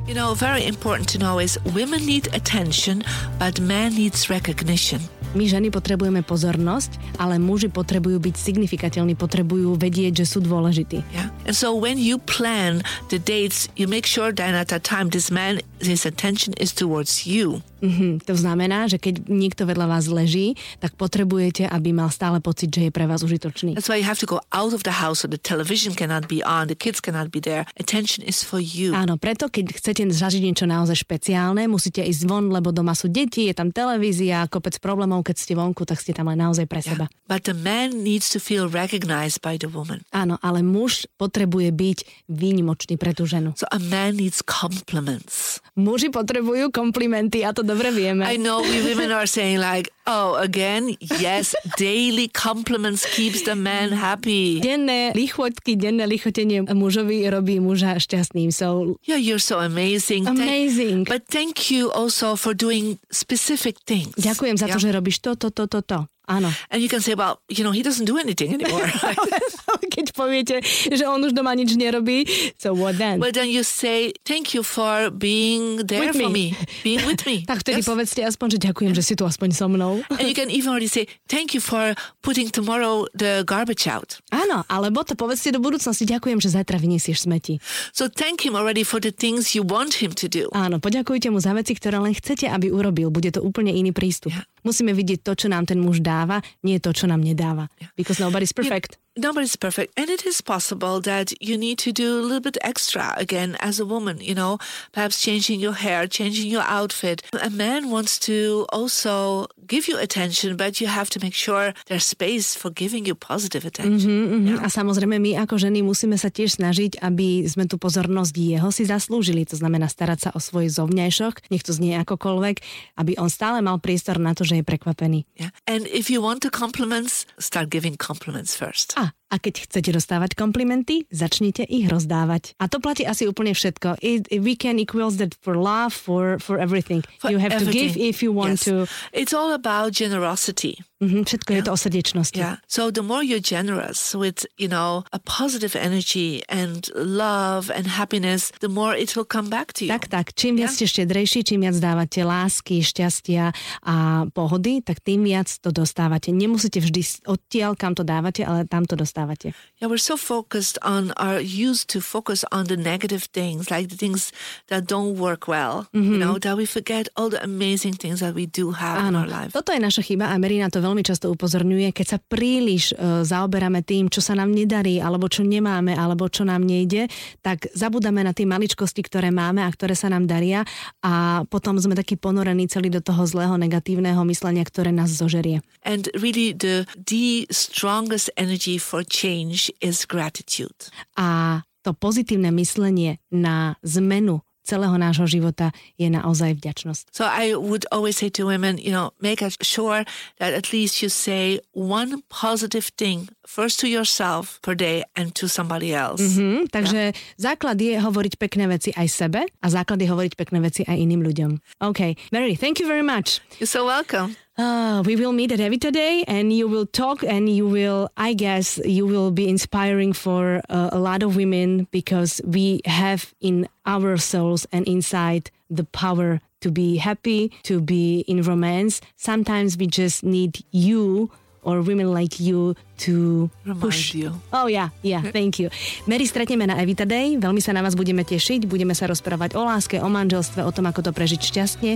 You 0.06 0.14
know, 0.14 0.38
very 0.38 0.62
important 0.62 1.10
to 1.10 1.18
know 1.18 1.42
is 1.42 1.58
women 1.74 2.06
need 2.06 2.30
attention, 2.38 3.02
but 3.42 3.58
man 3.58 3.98
needs 3.98 4.30
recognition. 4.30 5.02
My 5.34 5.50
ženy 5.50 5.74
potrebujeme 5.74 6.22
pozornosť, 6.22 7.02
ale 7.18 7.42
muži 7.42 7.74
potrebujú 7.74 8.22
byť 8.22 8.36
signifikateľní, 8.38 9.18
potrebujú 9.18 9.74
vedieť, 9.74 10.22
že 10.22 10.26
sú 10.30 10.46
dôležití. 10.46 11.02
Yeah. 11.10 11.34
And 11.50 11.58
so 11.58 11.74
when 11.74 11.98
you 11.98 12.22
plan 12.22 12.86
the 13.10 13.18
dates, 13.18 13.74
you 13.74 13.90
make 13.90 14.06
sure 14.06 14.30
that 14.30 14.54
at 14.54 14.70
that 14.70 14.86
time 14.86 15.10
this 15.10 15.34
man, 15.34 15.66
his 15.82 16.06
attention 16.06 16.54
is 16.60 16.72
towards 16.72 17.28
you. 17.28 17.62
Mhm. 17.86 18.26
To 18.26 18.34
znamená, 18.34 18.90
že 18.90 18.98
keď 18.98 19.30
niekto 19.30 19.68
vedľa 19.70 19.86
vás 19.86 20.10
leží, 20.10 20.58
tak 20.82 20.98
potrebujete, 20.98 21.70
aby 21.70 21.94
mal 21.94 22.10
stále 22.10 22.42
pocit, 22.42 22.74
že 22.74 22.90
je 22.90 22.92
pre 22.92 23.06
vás 23.06 23.22
užitočný. 23.22 23.78
That's 23.78 23.92
why 23.92 24.02
you 24.02 24.08
have 24.08 24.18
to 24.18 24.30
go 24.30 24.42
out 24.50 24.74
of 24.74 24.82
the 24.88 25.04
house 25.04 25.22
so 25.22 25.30
the 25.30 25.38
television 25.40 25.94
cannot 25.94 26.26
be 26.26 26.42
on, 26.42 26.66
the 26.72 26.78
kids 26.78 26.98
cannot 26.98 27.30
be 27.30 27.38
there. 27.38 27.68
Attention 27.78 28.26
is 28.26 28.42
for 28.42 28.58
you. 28.58 28.96
Áno, 28.98 29.22
preto 29.22 29.52
keď 29.52 29.76
chcete 29.76 30.02
zažiť 30.10 30.42
niečo 30.42 30.66
naozaj 30.66 30.98
špeciálne, 31.06 31.70
musíte 31.70 32.02
ísť 32.02 32.26
von, 32.26 32.50
lebo 32.50 32.74
doma 32.74 32.98
sú 32.98 33.12
deti, 33.12 33.52
je 33.52 33.54
tam 33.54 33.70
televízia, 33.70 34.50
kopec 34.50 34.82
problémov, 34.82 35.22
keď 35.22 35.36
ste 35.38 35.54
vonku, 35.54 35.86
tak 35.86 36.02
ste 36.02 36.16
tam 36.16 36.32
len 36.32 36.42
naozaj 36.42 36.66
pre 36.66 36.82
seba. 36.82 37.06
But 37.30 37.46
the 37.46 37.58
man 37.58 38.02
needs 38.02 38.34
to 38.34 38.42
feel 38.42 38.66
recognized 38.66 39.46
by 39.46 39.62
the 39.62 39.70
woman. 39.70 40.02
Áno, 40.10 40.42
ale 40.42 40.66
muž 40.66 41.06
potrebuje 41.22 41.70
byť 41.70 41.98
výnimočný 42.32 42.98
pre 42.98 43.14
tú 43.14 43.30
ženu. 43.30 43.54
So 43.60 43.70
a 43.70 43.78
man 43.78 44.18
needs 44.18 44.42
compliments. 44.42 45.62
Muži 45.76 46.08
potrebujú 46.08 46.72
komplimenty 46.72 47.44
a 47.44 47.52
to 47.52 47.60
dobre 47.60 47.92
vieme. 47.92 48.24
I 48.24 48.40
know 48.40 48.64
we 48.64 48.80
women 48.84 49.12
are 49.12 49.28
saying 49.28 49.60
like, 49.60 49.92
oh, 50.08 50.36
again, 50.36 50.96
yes, 51.20 51.54
daily 51.78 52.28
compliments 52.28 53.06
keeps 53.06 53.44
the 53.44 53.56
man 53.56 53.92
happy. 53.92 54.62
Denné 54.62 55.12
lichotky, 55.16 55.76
denné 55.76 56.06
lichotenie 56.06 56.62
mužovi 56.66 57.26
robí 57.30 57.60
muža 57.60 57.98
šťastným. 57.98 58.50
So, 58.50 58.98
Yeah, 59.06 59.18
you're 59.18 59.42
so 59.42 59.60
amazing. 59.60 60.26
Thank- 60.26 60.40
Amazing. 60.42 61.04
but 61.06 61.26
thank 61.28 61.70
you 61.70 61.92
also 61.92 62.36
for 62.36 62.54
doing 62.54 62.98
specific 63.12 63.82
things. 63.84 64.14
ďakujem 64.16 64.56
za 64.58 64.66
to, 64.68 64.78
Yeah. 64.78 64.84
že 64.84 64.90
robíš 64.94 65.18
to, 65.22 65.36
to, 65.36 65.50
to, 65.50 65.66
to, 65.68 65.82
to. 65.82 66.00
Áno. 66.26 66.50
And 66.74 66.82
you 66.82 66.90
can 66.90 67.06
say, 67.06 67.14
well, 67.14 67.38
you 67.46 67.62
know, 67.62 67.70
he 67.70 67.86
doesn't 67.86 68.10
do 68.10 68.18
anything 68.18 68.50
anymore. 68.50 68.90
Keď 69.96 70.10
poviete, 70.12 70.58
že 70.90 71.06
on 71.06 71.22
už 71.22 71.38
doma 71.38 71.54
nič 71.54 71.78
nerobí, 71.78 72.26
so 72.58 72.74
what 72.74 72.98
then? 72.98 73.22
well, 73.22 73.30
then 73.30 73.46
you 73.46 73.62
say, 73.62 74.10
thank 74.26 74.58
you 74.58 74.66
for 74.66 75.14
being 75.14 75.86
there 75.86 76.10
With 76.10 76.18
for 76.18 76.34
me. 76.34 76.58
me, 76.58 76.58
being 76.82 77.06
with 77.06 77.22
me. 77.30 77.46
Tak 77.50 77.62
vtedy 77.62 77.80
Yes. 77.80 77.88
povedzte 77.88 78.22
aspoň, 78.26 78.58
že 78.58 78.74
ďakujem, 78.74 78.92
že 78.98 79.04
si 79.06 79.14
tu 79.14 79.22
aspoň 79.22 79.54
so 79.54 79.70
mnou. 79.70 79.95
And 80.10 80.26
you 80.26 80.36
can 80.36 80.50
even 80.50 80.74
already 80.74 80.90
say, 80.90 81.08
thank 81.30 81.54
you 81.54 81.62
for 81.62 81.94
putting 82.26 82.50
tomorrow 82.50 83.06
the 83.14 83.46
garbage 83.46 83.86
out. 83.86 84.20
Áno, 84.34 84.66
alebo 84.68 85.06
to 85.06 85.14
povedzte 85.14 85.54
do 85.54 85.62
budúcnosti, 85.62 86.04
ďakujem, 86.10 86.42
že 86.42 86.52
zajtra 86.56 86.82
vyniesieš 86.82 87.30
smeti. 87.30 87.62
So 87.94 88.10
thank 88.10 88.44
him 88.44 88.58
already 88.58 88.82
for 88.82 88.98
the 88.98 89.14
things 89.14 89.54
you 89.54 89.62
want 89.62 90.02
him 90.02 90.12
to 90.18 90.26
do. 90.26 90.50
Áno, 90.56 90.82
poďakujte 90.82 91.30
mu 91.30 91.40
za 91.40 91.54
veci, 91.54 91.78
ktoré 91.78 92.02
len 92.02 92.16
chcete, 92.16 92.50
aby 92.50 92.74
urobil. 92.74 93.14
Bude 93.14 93.30
to 93.30 93.46
úplne 93.46 93.72
iný 93.72 93.94
prístup. 93.94 94.34
Ja. 94.34 94.44
Musíme 94.66 94.98
vidieť 94.98 95.22
to, 95.22 95.38
čo 95.38 95.48
nám 95.48 95.70
ten 95.70 95.78
muž 95.78 96.02
dáva, 96.02 96.42
nie 96.66 96.82
to, 96.82 96.90
čo 96.90 97.06
nám 97.06 97.22
nedáva. 97.22 97.70
Because 97.94 98.18
nobody's 98.18 98.50
perfect. 98.50 98.98
Nobody's 99.16 99.56
perfect. 99.56 99.94
And 99.96 100.12
it 100.12 100.26
is 100.26 100.42
possible 100.42 101.00
that 101.08 101.32
you 101.40 101.56
need 101.56 101.80
to 101.88 101.96
do 101.96 102.20
a 102.20 102.24
little 102.26 102.44
bit 102.44 102.58
extra 102.60 103.16
again 103.16 103.56
as 103.64 103.80
a 103.80 103.86
woman, 103.88 104.20
you 104.20 104.36
know, 104.36 104.60
perhaps 104.92 105.22
changing 105.24 105.62
your 105.64 105.72
hair, 105.72 106.04
changing 106.04 106.52
your 106.52 106.68
outfit. 106.68 107.24
A 107.32 107.48
man 107.48 107.88
wants 107.94 108.20
to 108.28 108.68
also 108.76 109.48
give 109.68 109.90
you 109.90 109.98
attention, 109.98 110.56
but 110.56 110.80
you 110.80 110.88
have 110.88 111.10
to 111.12 111.20
make 111.20 111.34
sure 111.34 111.74
there's 111.90 112.06
space 112.06 112.56
for 112.56 112.70
giving 112.72 113.06
you 113.06 113.16
positive 113.18 113.66
attention. 113.66 114.10
Mhm, 114.46 114.62
A 114.62 114.70
samozrejme, 114.70 115.18
my 115.20 115.32
ako 115.42 115.58
ženy 115.58 115.82
musíme 115.82 116.16
sa 116.16 116.30
tiež 116.30 116.58
snažiť, 116.62 117.02
aby 117.02 117.44
sme 117.50 117.66
tú 117.66 117.76
pozornosť 117.82 118.34
jeho 118.38 118.70
si 118.72 118.86
zaslúžili. 118.86 119.44
To 119.50 119.58
znamená 119.58 119.90
starať 119.90 120.20
sa 120.20 120.30
o 120.34 120.40
svoj 120.40 120.70
zovňajšok, 120.70 121.50
nech 121.50 121.66
to 121.66 121.74
znie 121.74 121.98
akokoľvek, 122.02 122.56
aby 123.02 123.12
on 123.18 123.30
stále 123.30 123.60
mal 123.66 123.82
priestor 123.82 124.22
na 124.22 124.38
to, 124.38 124.46
že 124.46 124.62
je 124.62 124.64
prekvapený. 124.64 125.26
Yeah. 125.36 125.52
And 125.66 125.90
if 125.90 126.08
you 126.14 126.22
want 126.22 126.46
the 126.46 126.54
compliments, 126.54 127.26
start 127.42 127.70
giving 127.74 127.98
compliments 127.98 128.56
first. 128.56 128.94
A, 128.96 129.12
a 129.26 129.42
keď 129.42 129.66
chcete 129.66 129.90
dostávať 129.90 130.38
komplimenty, 130.38 131.10
začnite 131.10 131.66
ich 131.66 131.90
rozdávať. 131.90 132.54
A 132.62 132.70
to 132.70 132.78
platí 132.78 133.04
asi 133.04 133.26
úplne 133.26 133.58
všetko. 133.58 133.98
It, 134.00 134.30
we 134.38 134.54
can 134.54 134.78
equals 134.78 135.18
that 135.18 135.34
for 135.42 135.58
love, 135.58 135.98
for, 135.98 136.38
for 136.38 136.62
everything. 136.62 137.02
For 137.18 137.34
you 137.34 137.42
have 137.42 137.50
to 137.58 137.66
everything. 137.66 137.90
give 137.90 137.98
if 137.98 138.22
you 138.22 138.30
want 138.30 138.62
Yes. 138.62 138.70
to. 138.70 138.86
It's 139.12 139.34
all 139.34 139.50
about 139.52 139.98
generosity. 139.98 140.78
Mhm, 141.02 141.26
všetko 141.28 141.50
je 141.52 141.62
to 141.66 141.72
o 141.74 141.78
srdečnosti. 141.78 142.40
Yeah. 142.40 142.56
So 142.70 142.88
the 142.88 143.04
more 143.04 143.20
you're 143.20 143.44
generous 143.44 144.16
with, 144.16 144.48
you 144.56 144.70
know, 144.70 145.04
a 145.12 145.20
positive 145.20 145.76
energy 145.76 146.40
and 146.48 146.88
love 146.96 147.68
and 147.74 148.00
happiness, 148.00 148.54
the 148.64 148.72
more 148.72 148.96
it 148.96 149.12
will 149.18 149.28
come 149.28 149.50
back 149.52 149.74
to 149.76 149.84
you. 149.84 149.92
Tak, 149.92 150.08
tak. 150.08 150.32
Čím 150.38 150.56
viac 150.64 150.72
ste 150.72 150.88
štedrejší, 150.88 151.44
čím 151.44 151.68
viac 151.68 151.76
dávate 151.82 152.24
lásky, 152.24 152.80
šťastia 152.80 153.52
a 153.84 153.96
pohody, 154.32 154.80
tak 154.80 155.04
tým 155.04 155.28
viac 155.28 155.52
to 155.60 155.74
dostávate. 155.74 156.32
Nemusíte 156.32 156.80
vždy 156.80 157.28
odtiaľ, 157.28 157.76
kam 157.76 157.92
to 157.92 158.08
dávate, 158.08 158.46
ale 158.48 158.64
tam 158.64 158.86
to 158.88 158.96
dostávate. 158.96 159.15
Yeah, 159.16 159.88
we're 159.88 159.98
so 159.98 160.20
focused 160.20 160.76
on 160.84 161.16
our 161.16 161.40
used 161.40 161.88
to 161.96 162.04
focus 162.04 162.44
on 162.52 162.68
the 162.68 162.76
negative 162.76 163.32
things, 163.32 163.72
like 163.72 163.88
the 163.88 163.96
things 163.96 164.36
that 164.68 164.92
don't 164.92 165.16
work 165.16 165.48
well, 165.48 165.88
you 165.96 166.20
know, 166.20 166.36
that 166.40 166.60
we 166.60 166.68
forget 166.68 167.08
all 167.16 167.32
the 167.32 167.40
amazing 167.40 167.96
things 167.96 168.20
that 168.20 168.36
we 168.36 168.46
do 168.46 168.76
have 168.76 169.00
in 169.00 169.16
Áno, 169.16 169.24
our 169.24 169.30
life. 169.32 169.52
toto 169.56 169.72
je 169.72 169.80
naša 169.80 170.04
chyba 170.04 170.28
a 170.28 170.36
Marina 170.36 170.68
to 170.68 170.84
veľmi 170.84 171.00
často 171.00 171.32
upozorňuje, 171.32 171.96
keď 171.96 172.08
sa 172.12 172.18
príliš 172.20 172.92
e, 172.92 173.24
zaoberáme 173.24 173.88
tým, 173.88 174.12
čo 174.12 174.20
sa 174.20 174.36
nám 174.36 174.52
nedarí, 174.52 175.00
alebo 175.00 175.32
čo 175.32 175.48
nemáme, 175.48 175.96
alebo 175.96 176.28
čo 176.28 176.44
nám 176.44 176.68
nejde, 176.68 177.08
tak 177.40 177.72
zabudáme 177.72 178.20
na 178.20 178.36
tie 178.36 178.44
maličkosti, 178.44 179.00
ktoré 179.00 179.32
máme 179.32 179.64
a 179.64 179.70
ktoré 179.72 179.96
sa 179.96 180.12
nám 180.12 180.28
daria 180.28 180.68
a 181.00 181.48
potom 181.48 181.80
sme 181.80 181.96
takí 181.96 182.20
ponorení 182.20 182.68
celý 182.68 182.92
do 182.92 183.00
toho 183.00 183.24
zlého, 183.24 183.56
negatívneho 183.56 184.20
myslenia, 184.28 184.68
ktoré 184.68 184.92
nás 184.92 185.08
zožerie. 185.16 185.64
And 185.88 186.12
really, 186.20 186.52
the 186.52 186.84
the 186.98 187.46
strongest 187.54 188.34
energy 188.36 188.82
for 188.82 189.05
change 189.06 189.72
is 189.82 190.06
gratitude. 190.06 190.90
A 191.18 191.62
to 191.86 191.94
pozitívne 191.94 192.50
myslenie 192.58 193.22
na 193.30 193.78
zmenu 193.86 194.42
celého 194.66 194.98
nášho 194.98 195.30
života 195.30 195.70
je 196.02 196.10
naozaj 196.10 196.58
vďačnosť. 196.58 197.14
So 197.14 197.30
I 197.30 197.54
would 197.54 197.86
always 197.94 198.18
say 198.18 198.34
to 198.34 198.50
women, 198.50 198.82
you 198.82 198.90
know, 198.90 199.14
make 199.22 199.46
sure 199.62 200.02
that 200.42 200.52
at 200.58 200.74
least 200.74 201.06
you 201.06 201.10
say 201.14 201.62
one 201.78 202.26
positive 202.34 202.90
thing 202.98 203.30
first 203.48 203.80
to 203.80 203.88
yourself 203.88 204.60
per 204.62 204.76
day 204.76 205.04
and 205.16 205.34
to 205.36 205.48
somebody 205.48 205.94
else. 205.94 206.22
Hm, 206.36 206.68
takže 206.70 207.14
základ 207.38 207.80
je 207.80 207.96
hovoriť 207.98 208.34
pekné 208.42 208.68
veci 208.68 208.92
aj 208.94 209.08
sebe 209.08 209.46
a 209.48 209.68
základ 209.70 210.02
je 210.02 210.10
hovoriť 210.10 210.34
pekné 210.36 210.60
veci 210.60 210.82
aj 210.84 210.98
iným 210.98 211.22
ľuďom. 211.24 211.52
OK, 211.82 212.18
Mary, 212.34 212.58
thank 212.58 212.82
you 212.82 212.88
very 212.88 213.06
much. 213.06 213.40
You're 213.62 213.70
so 213.70 213.86
welcome. 213.86 214.36
Uh, 214.58 215.04
we 215.04 215.16
will 215.16 215.34
meet 215.34 215.52
at 215.52 215.60
Heavy 215.60 215.78
today 215.78 216.24
and 216.28 216.54
you 216.54 216.68
will 216.68 216.86
talk 216.86 217.24
and 217.24 217.50
you 217.50 217.68
will, 217.68 218.08
I 218.16 218.34
guess, 218.34 218.80
you 218.86 219.06
will 219.06 219.30
be 219.30 219.50
inspiring 219.50 220.14
for 220.14 220.62
uh, 220.70 220.90
a 220.96 221.00
lot 221.00 221.24
of 221.24 221.36
women 221.36 221.88
because 221.92 222.40
we 222.46 222.80
have 222.86 223.34
in 223.42 223.68
our 223.86 224.16
souls 224.16 224.66
and 224.72 224.88
inside 224.88 225.52
the 225.70 225.84
power 225.84 226.40
to 226.62 226.72
be 226.72 226.98
happy, 226.98 227.52
to 227.64 227.82
be 227.82 228.24
in 228.28 228.42
romance. 228.42 229.02
Sometimes 229.18 229.78
we 229.78 229.88
just 229.88 230.24
need 230.24 230.64
you 230.72 231.30
or 231.66 231.82
women 231.82 232.14
like 232.14 232.38
you 232.38 232.78
to 233.04 233.50
Remind 233.66 233.82
push. 233.82 234.14
you. 234.16 234.32
Oh 234.54 234.70
yeah, 234.70 234.94
yeah, 235.02 235.26
thank 235.36 235.60
you. 235.60 235.74
Mary, 236.08 236.30
stretneme 236.30 236.70
na 236.70 236.80
Evita 236.80 237.04
Day, 237.04 237.36
veľmi 237.36 237.60
sa 237.60 237.74
na 237.74 237.82
vás 237.82 237.98
budeme 237.98 238.24
tešiť, 238.24 238.70
budeme 238.70 238.94
sa 238.94 239.10
rozprávať 239.10 239.58
o 239.58 239.66
láske, 239.66 240.00
o 240.00 240.08
manželstve, 240.08 240.64
o 240.64 240.72
tom, 240.72 240.88
ako 240.88 241.10
to 241.10 241.12
prežiť 241.12 241.42
šťastne. 241.42 241.92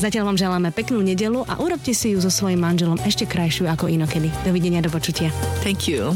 Zatiaľ 0.00 0.32
vám 0.32 0.38
želáme 0.38 0.70
peknú 0.70 1.02
nedelu 1.02 1.44
a 1.44 1.58
urobte 1.60 1.92
si 1.92 2.14
ju 2.14 2.22
so 2.22 2.30
svojím 2.32 2.62
manželom 2.62 3.02
ešte 3.04 3.26
krajšiu 3.28 3.68
ako 3.68 3.90
inokedy. 3.90 4.30
Dovidenia, 4.46 4.80
do 4.80 4.88
počutia. 4.88 5.28
Thank 5.60 5.90
you. 5.90 6.14